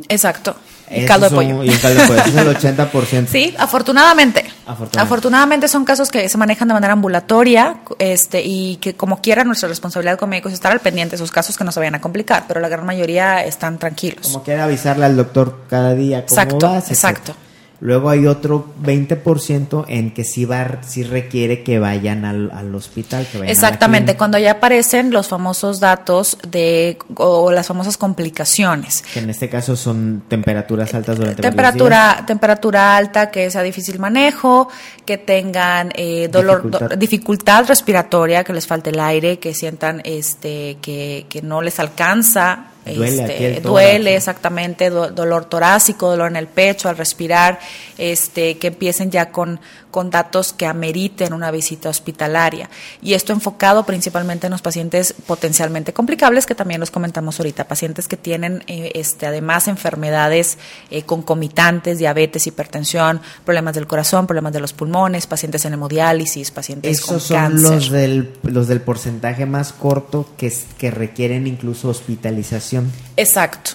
[0.09, 0.55] Exacto.
[0.93, 1.63] Y caldo de son- pollo.
[1.63, 2.21] Y caldo de pollo.
[2.25, 3.27] Es el 80%.
[3.27, 4.39] Sí, afortunadamente.
[4.65, 4.99] Afortunadamente.
[4.99, 9.69] Afortunadamente son casos que se manejan de manera ambulatoria este, y que como quiera nuestra
[9.69, 12.01] responsabilidad como médicos es estar al pendiente de esos casos que no se vayan a
[12.01, 14.27] complicar, pero la gran mayoría están tranquilos.
[14.27, 17.09] Como quiera avisarle al doctor cada día cómo Exacto, vas, etcétera.
[17.11, 17.35] exacto.
[17.83, 23.25] Luego hay otro 20% en que sí, va, sí requiere que vayan al, al hospital.
[23.31, 29.01] Que vayan Exactamente, cuando ya aparecen los famosos datos de o las famosas complicaciones.
[29.13, 34.69] Que en este caso son temperaturas altas durante Temperatura, temperatura alta, que sea difícil manejo,
[35.03, 36.89] que tengan eh, dolor, Dificultad.
[36.91, 41.79] do- dificultad respiratoria, que les falte el aire, que sientan este, que, que no les
[41.79, 42.65] alcanza.
[42.95, 47.59] Duele este, duele exactamente, do- dolor torácico, dolor en el pecho al respirar,
[47.97, 49.59] este, que empiecen ya con,
[49.91, 52.69] con datos que ameriten una visita hospitalaria.
[53.01, 58.07] Y esto enfocado principalmente en los pacientes potencialmente complicables, que también los comentamos ahorita, pacientes
[58.07, 60.57] que tienen eh, este, además enfermedades
[60.89, 66.97] eh, concomitantes, diabetes, hipertensión, problemas del corazón, problemas de los pulmones, pacientes en hemodiálisis, pacientes
[66.99, 67.69] Esos con son cáncer.
[67.71, 72.80] los del, los del porcentaje más corto que requieren incluso hospitalización,
[73.17, 73.71] Exacto.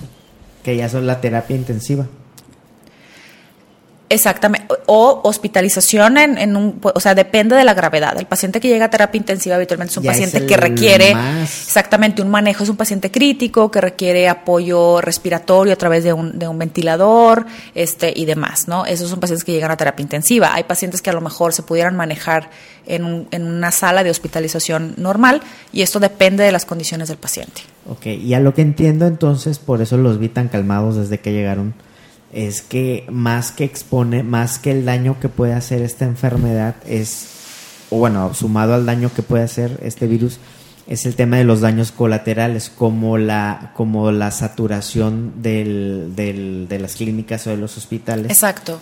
[0.63, 2.07] que ya son la terapia intensiva.
[4.09, 4.69] Exactamente.
[4.87, 8.17] O hospitalización en, en un, o sea, depende de la gravedad.
[8.17, 11.67] El paciente que llega a terapia intensiva habitualmente es un Ya paciente que requiere más-
[11.67, 16.39] exactamente un manejo, es un paciente crítico que requiere apoyo respiratorio a través de un,
[16.39, 18.87] de un ventilador, este y demás, ¿no?
[18.87, 20.55] Esos son pacientes que llegan a terapia intensiva.
[20.55, 22.49] Hay pacientes que a lo mejor se pudieran manejar
[22.87, 25.43] en, un- en una sala de hospitalización normal
[25.73, 27.63] y esto depende de las condiciones del paciente.
[27.89, 31.33] Ok, y a lo que entiendo entonces, por eso los vi tan calmados desde que
[31.33, 31.75] llegaron,
[32.33, 37.27] es que más que expone, más que el daño que puede hacer esta enfermedad es,
[37.91, 40.39] o bueno, sumado al daño que puede hacer este virus,
[40.89, 46.79] es el tema de los daños colaterales, como la, como la saturación del, del- de
[46.81, 48.31] las clínicas o de los hospitales.
[48.31, 48.81] Exacto.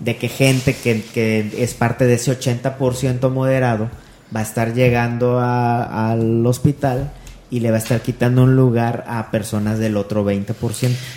[0.00, 3.90] de que gente que, que es parte de ese 80% moderado
[4.34, 7.12] va a estar llegando a- al hospital
[7.50, 10.54] y le va a estar quitando un lugar a personas del otro 20%.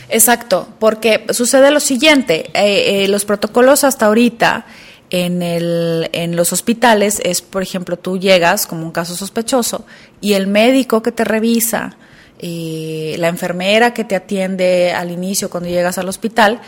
[0.09, 4.65] Exacto, porque sucede lo siguiente, eh, eh, los protocolos hasta ahorita
[5.09, 9.85] en, el, en los hospitales es, por ejemplo, tú llegas como un caso sospechoso
[10.21, 11.95] y el médico que te revisa,
[12.39, 16.61] eh, la enfermera que te atiende al inicio cuando llegas al hospital,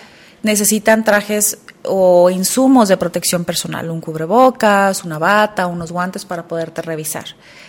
[0.44, 6.84] necesitan trajes o insumos de protección personal, un cubrebocas, una bata, unos guantes para poderte
[6.84, 7.26] revisar.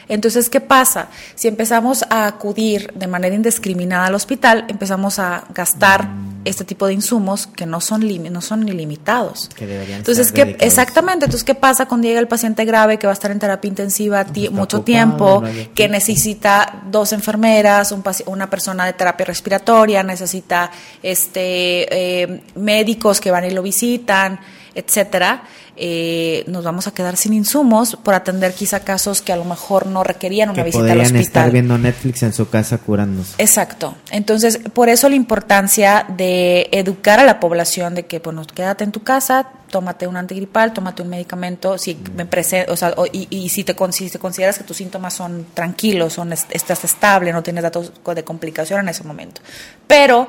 [0.09, 1.09] Entonces, ¿qué pasa?
[1.35, 6.09] Si empezamos a acudir de manera indiscriminada al hospital, empezamos a gastar
[6.47, 9.51] este tipo de insumos que no son, no son ilimitados.
[9.57, 11.25] Que deberían Entonces, estar ¿qué, exactamente.
[11.25, 14.25] Entonces, ¿qué pasa cuando llega el paciente grave que va a estar en terapia intensiva
[14.25, 20.71] mucho ocupado, tiempo, no que necesita dos enfermeras, un una persona de terapia respiratoria, necesita
[21.03, 24.39] este eh, médicos que van y lo visitan,
[24.77, 25.43] etcétera,
[25.79, 29.87] eh, nos vamos a quedar sin insumos por atender quizá casos que a lo mejor
[29.87, 31.21] no requerían una Que visita al hospital.
[31.23, 33.35] estar viendo Netflix en su casa curándose.
[33.39, 33.97] Exacto.
[34.11, 38.93] Entonces, por eso la importancia de educar a la población de que, bueno, quédate en
[38.93, 43.27] tu casa, tómate un antigripal, tómate un medicamento, si me prese- o sea, o- y,
[43.31, 47.33] y si, te, si te consideras que tus síntomas son tranquilos, son, est- estás estable,
[47.33, 49.41] no tienes datos de complicación en ese momento.
[49.87, 50.29] Pero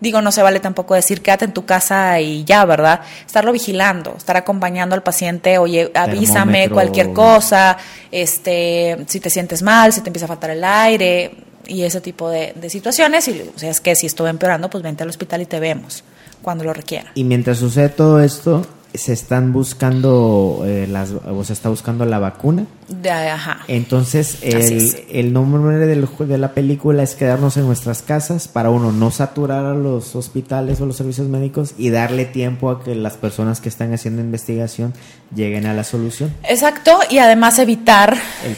[0.00, 3.00] Digo, no se vale tampoco decir quédate en tu casa y ya, ¿verdad?
[3.24, 7.78] Estarlo vigilando, estar acompañando al paciente, oye, avísame cualquier cosa,
[8.10, 11.32] este, si te sientes mal, si te empieza a faltar el aire
[11.66, 13.26] y ese tipo de, situaciones.
[13.28, 16.04] Y o sea, es que si estuve empeorando, pues vente al hospital y te vemos
[16.42, 17.10] cuando lo requiera.
[17.14, 18.66] Y mientras sucede todo esto,
[18.96, 22.66] se están buscando, eh, las, o se está buscando la vacuna.
[22.88, 23.60] De, ajá.
[23.68, 28.92] Entonces, el, el nombre del, de la película es quedarnos en nuestras casas para uno
[28.92, 33.14] no saturar a los hospitales o los servicios médicos y darle tiempo a que las
[33.14, 34.94] personas que están haciendo investigación
[35.34, 36.32] lleguen a la solución.
[36.44, 38.56] Exacto, y además evitar el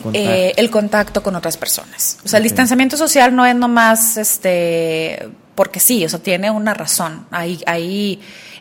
[0.71, 2.19] contacto, eh, con otras personas.
[2.25, 5.29] O sea, el distanciamiento social no es nomás este
[5.59, 7.27] porque sí, eso tiene una razón.
[7.33, 8.21] Hay, hay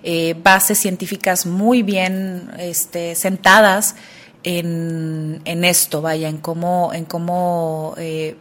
[0.10, 3.98] eh, bases científicas muy bien este, sentadas
[4.44, 8.38] en, en, esto, vaya, en cómo, en cómo eh,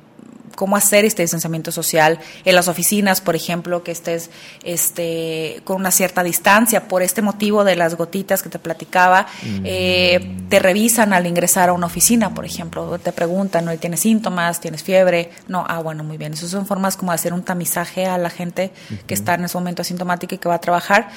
[0.57, 4.31] cómo hacer este distanciamiento social en las oficinas, por ejemplo, que estés
[4.65, 6.89] este, con una cierta distancia.
[6.89, 9.27] Por este motivo de las gotitas que te platicaba,
[9.65, 13.77] eh, te revisan al ingresar a una oficina, por ejemplo, te preguntan, ¿no?
[13.77, 14.61] ¿tienes síntomas?
[14.61, 15.31] ¿Tienes fiebre?
[15.47, 16.33] No, ah, bueno, muy bien.
[16.33, 18.73] Esas son formas como de hacer un tamizaje a la gente
[19.07, 21.11] que está en ese momento asintomática y que va a trabajar.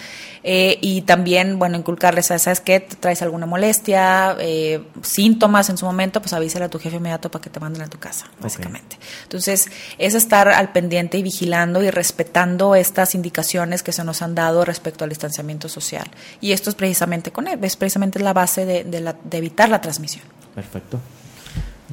[0.44, 2.80] Eh, y también, bueno, inculcarles, ¿sabes qué?
[2.80, 4.36] ¿Traes alguna molestia?
[4.40, 6.22] Eh, ¿Síntomas en su momento?
[6.22, 8.98] Pues avísale a tu jefe inmediato para que te manden a tu casa, básicamente.
[9.30, 9.68] Entonces,
[10.00, 14.66] es estar al pendiente y vigilando y respetando estas indicaciones que se nos han dado
[14.66, 16.08] respecto al distanciamiento social.
[16.42, 20.24] Y esto es precisamente con él, es precisamente la base de, evitar la transmisión.
[20.56, 21.00] Perfecto.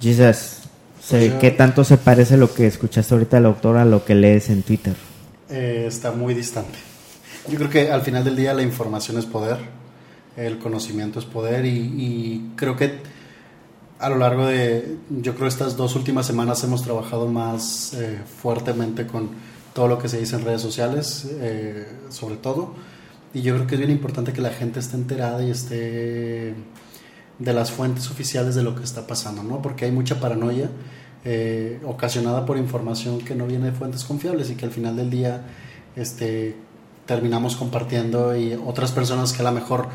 [0.00, 0.62] Jesus,
[1.10, 4.62] ¿qué tanto se parece lo que escuchaste ahorita la doctora a lo que lees en
[4.62, 4.94] Twitter?
[5.50, 6.78] Eh, está muy distante.
[7.50, 9.58] Yo creo que al final del día la información es poder,
[10.38, 13.15] el conocimiento es poder y creo que
[13.98, 19.06] a lo largo de, yo creo, estas dos últimas semanas hemos trabajado más eh, fuertemente
[19.06, 19.30] con
[19.72, 22.74] todo lo que se dice en redes sociales, eh, sobre todo.
[23.32, 26.54] Y yo creo que es bien importante que la gente esté enterada y esté
[27.38, 29.60] de las fuentes oficiales de lo que está pasando, ¿no?
[29.60, 30.70] Porque hay mucha paranoia
[31.24, 35.10] eh, ocasionada por información que no viene de fuentes confiables y que al final del
[35.10, 35.42] día
[35.96, 36.56] este,
[37.04, 39.88] terminamos compartiendo y otras personas que a lo mejor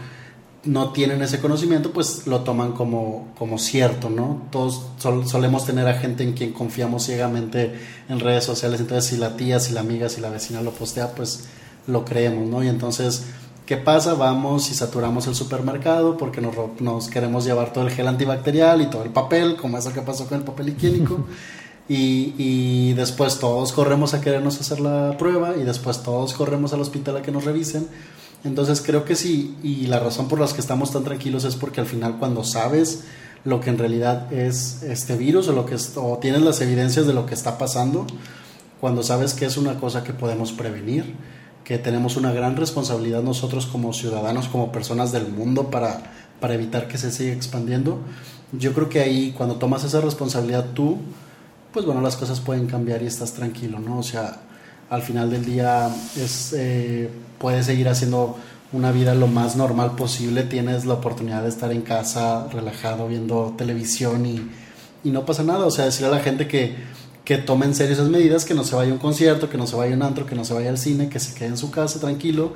[0.64, 4.44] no tienen ese conocimiento, pues lo toman como, como cierto, ¿no?
[4.52, 9.36] Todos solemos tener a gente en quien confiamos ciegamente en redes sociales, entonces si la
[9.36, 11.46] tía, si la amiga, si la vecina lo postea, pues
[11.88, 12.64] lo creemos, ¿no?
[12.64, 13.24] Y entonces,
[13.66, 14.14] ¿qué pasa?
[14.14, 18.86] Vamos y saturamos el supermercado porque nos, nos queremos llevar todo el gel antibacterial y
[18.86, 21.26] todo el papel, como eso que pasó con el papel higiénico.
[21.90, 26.80] Y, y, después todos corremos a querernos hacer la prueba y después todos corremos al
[26.80, 27.90] hospital a que nos revisen
[28.44, 31.80] entonces creo que sí, y la razón por la que estamos tan tranquilos es porque
[31.80, 33.04] al final cuando sabes
[33.44, 37.14] lo que en realidad es este virus o, lo que o tienes las evidencias de
[37.14, 38.06] lo que está pasando,
[38.80, 41.16] cuando sabes que es una cosa que podemos prevenir,
[41.64, 46.88] que tenemos una gran responsabilidad nosotros como ciudadanos, como personas del mundo para, para evitar
[46.88, 48.00] que se siga expandiendo,
[48.52, 50.98] yo creo que ahí cuando tomas esa responsabilidad tú,
[51.72, 54.00] pues bueno, las cosas pueden cambiar y estás tranquilo, ¿no?
[54.00, 54.42] O sea,
[54.92, 58.38] al final del día es, eh, puedes seguir haciendo
[58.74, 63.56] una vida lo más normal posible, tienes la oportunidad de estar en casa relajado viendo
[63.58, 64.42] televisión y,
[65.06, 66.76] y no pasa nada, o sea, decirle a la gente que,
[67.24, 69.66] que tome en serio esas medidas, que no se vaya a un concierto, que no
[69.66, 71.58] se vaya a un antro, que no se vaya al cine, que se quede en
[71.58, 72.54] su casa tranquilo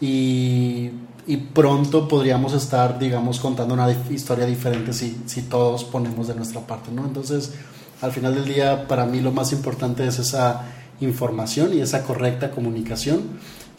[0.00, 0.90] y,
[1.26, 6.62] y pronto podríamos estar, digamos, contando una historia diferente si, si todos ponemos de nuestra
[6.62, 7.04] parte, ¿no?
[7.04, 7.52] Entonces,
[8.00, 10.64] al final del día, para mí lo más importante es esa
[11.00, 13.22] información y esa correcta comunicación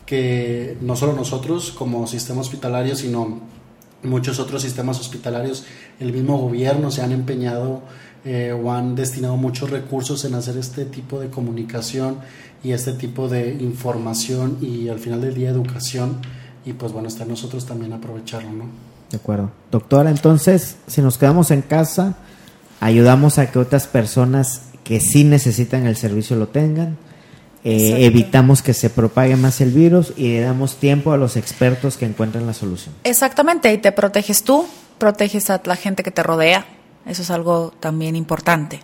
[0.05, 3.39] que no solo nosotros como sistema hospitalario, sino
[4.01, 5.65] muchos otros sistemas hospitalarios,
[5.99, 7.81] el mismo gobierno se han empeñado
[8.25, 12.17] eh, o han destinado muchos recursos en hacer este tipo de comunicación
[12.63, 16.17] y este tipo de información y al final del día educación
[16.65, 18.65] y pues bueno, está en nosotros también aprovecharlo, ¿no?
[19.11, 19.51] De acuerdo.
[19.71, 22.17] Doctora, entonces, si nos quedamos en casa,
[22.79, 26.97] ayudamos a que otras personas que sí necesitan el servicio lo tengan
[27.63, 31.97] eh, evitamos que se propague más el virus y le damos tiempo a los expertos
[31.97, 32.95] que encuentren la solución.
[33.03, 34.65] Exactamente, y te proteges tú,
[34.97, 36.65] proteges a la gente que te rodea.
[37.05, 38.79] Eso es algo también importante.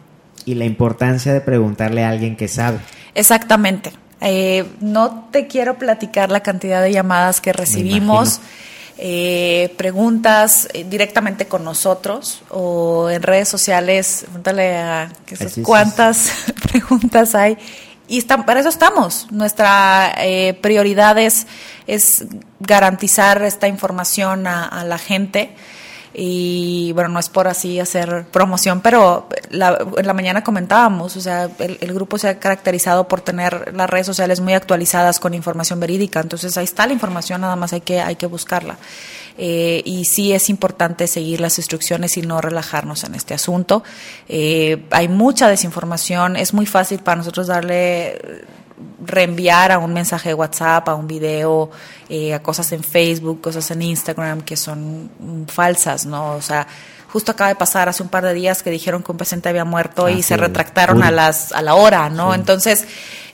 [0.46, 2.80] Y la importancia de preguntarle a alguien que sabe.
[3.14, 3.94] Exactamente.
[4.22, 8.42] Eh, no te quiero platicar la cantidad de llamadas que recibimos.
[8.98, 15.12] Eh, preguntas directamente con nosotros o en redes sociales, pregúntale a
[15.64, 16.32] cuántas
[16.72, 17.58] preguntas hay
[18.08, 19.28] y para eso estamos.
[19.32, 21.48] Nuestra eh, prioridad es,
[22.60, 25.56] garantizar esta información a, la gente.
[26.14, 31.20] Y bueno, no es por así hacer promoción, pero la, en la mañana comentábamos, o
[31.20, 35.34] sea, el, el, grupo se ha caracterizado por tener las redes sociales muy actualizadas con
[35.34, 36.22] información verídica.
[36.22, 38.78] Entonces ahí está la información, nada más hay que, hay que buscarla.
[39.38, 43.84] Eh, y sí es importante seguir las instrucciones y no relajarnos en este asunto.
[44.28, 48.46] Eh, hay mucha desinformación, es muy fácil para nosotros darle
[49.06, 51.70] reenviar a un mensaje de WhatsApp, a un video,
[52.10, 55.10] eh, a cosas en Facebook, cosas en Instagram que son
[55.48, 56.34] falsas, ¿no?
[56.34, 56.68] O sea,
[57.16, 59.64] justo acaba de pasar hace un par de días que dijeron que un paciente había
[59.64, 62.34] muerto y se retractaron a las a la hora, ¿no?
[62.34, 62.84] Entonces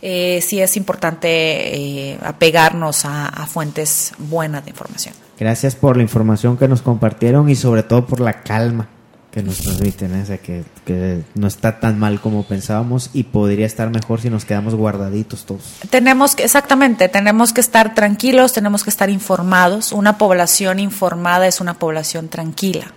[0.04, 5.16] eh, sí es importante eh, apegarnos a, a, fuentes buenas de información.
[5.40, 8.88] Gracias por la información que nos compartieron y sobre todo por la calma
[9.32, 10.22] que nos transmiten, ¿eh?
[10.22, 14.30] o sea, que, que, no está tan mal como pensábamos y podría estar mejor si
[14.30, 15.80] nos quedamos guardaditos todos.
[15.90, 19.92] Tenemos que, exactamente, tenemos que estar tranquilos, tenemos que estar informados.
[19.92, 22.94] Una población informada es una población tranquila.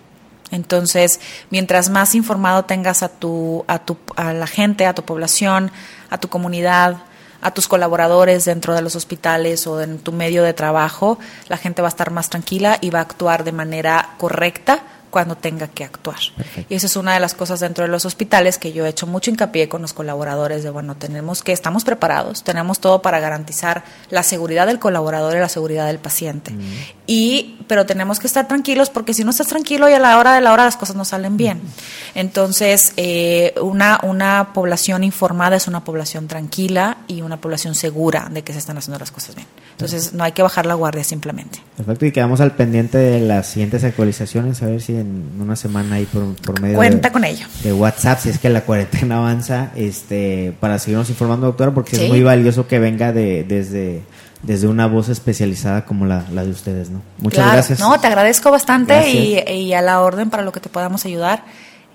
[0.55, 5.71] Entonces, mientras más informado tengas a tu, a tu, a la gente, a tu población,
[6.11, 6.99] a tu comunidad,
[7.43, 11.83] a tus colaboradores dentro de los hospitales o en tu medio de trabajo, la gente
[11.83, 14.83] va a estar más tranquila y va a actuar de manera correcta
[15.15, 16.19] cuando tenga que actuar.
[16.37, 16.75] Perfecto.
[16.75, 19.07] Y esa es una de las cosas dentro de los hospitales que yo he hecho
[19.07, 23.85] mucho hincapié con los colaboradores de, bueno, tenemos que, estamos preparados, tenemos todo para garantizar
[24.11, 26.51] la seguridad del colaborador y la seguridad del paciente.
[26.51, 26.61] Mm.
[27.07, 30.35] Y, pero tenemos que estar tranquilos porque si no estás tranquilo y a la hora
[30.35, 31.59] de la hora las cosas no salen bien.
[31.59, 32.19] Mm.
[32.19, 38.43] Entonces, eh, una, una población informada es una población tranquila y una población segura de
[38.43, 39.47] que se están haciendo las cosas bien.
[39.71, 41.61] Entonces, no hay que bajar la guardia simplemente.
[41.77, 45.97] Perfecto, y quedamos al pendiente de las siguientes actualizaciones, a ver si en una semana
[45.97, 47.47] ahí por, por medio Cuenta de, con ello.
[47.63, 52.05] de WhatsApp, si es que la cuarentena avanza, este para seguirnos informando, doctora, porque sí.
[52.05, 54.03] es muy valioso que venga de, desde,
[54.43, 57.03] desde una voz especializada como la, la de ustedes, ¿no?
[57.19, 57.81] Muchas claro, gracias.
[57.81, 61.45] No, te agradezco bastante y, y, a la orden para lo que te podamos ayudar.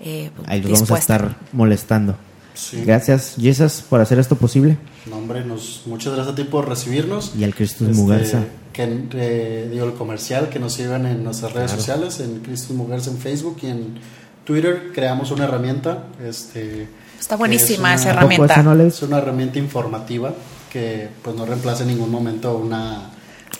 [0.00, 2.16] Eh, ahí los vamos a estar molestando.
[2.60, 2.82] Sí.
[2.84, 4.76] Gracias, Jesas, por hacer esto posible.
[5.06, 7.32] No, hombre, nos, muchas gracias a ti por recibirnos.
[7.38, 8.44] Y al Cristus este, Mugarza.
[8.72, 11.80] Que, eh, digo, el comercial, que nos sigan en nuestras redes Claro.
[11.82, 13.94] sociales, en Cristus Mugarza en Facebook y en
[14.44, 14.90] Twitter.
[14.94, 16.04] Creamos una herramienta.
[16.22, 16.86] Este,
[17.18, 18.54] Está buenísima esa es una- herramienta.
[18.60, 20.34] Esa Es una herramienta informativa
[20.70, 23.10] que pues no reemplaza en ningún momento una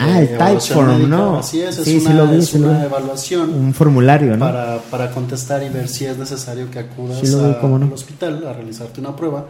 [0.03, 1.09] Ah, el evaluación Typeform, médica.
[1.17, 1.39] ¿no?
[1.39, 2.85] Así es, es Sí, sí una, lo vi, es sí lo una vi.
[2.87, 4.47] evaluación Un formulario, ¿no?
[4.47, 7.79] para, para contestar y ver si es necesario que acudas Sí lo vi, a- cómo
[7.79, 7.87] no.
[7.87, 9.47] al hospital a realizarte una prueba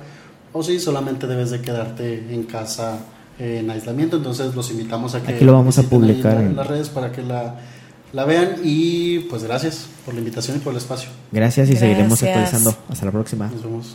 [0.53, 2.99] o si solamente debes de quedarte en casa
[3.39, 4.17] eh, en aislamiento.
[4.17, 6.67] Entonces los invitamos a que Aquí lo vamos a publicar en, la- en- en las
[6.67, 7.55] redes para que la,
[8.13, 11.09] la vean y pues gracias por la invitación y por el espacio.
[11.31, 12.75] Gracias y seguiremos actualizando.
[12.89, 13.47] Hasta la próxima.
[13.47, 13.95] Nos vemos.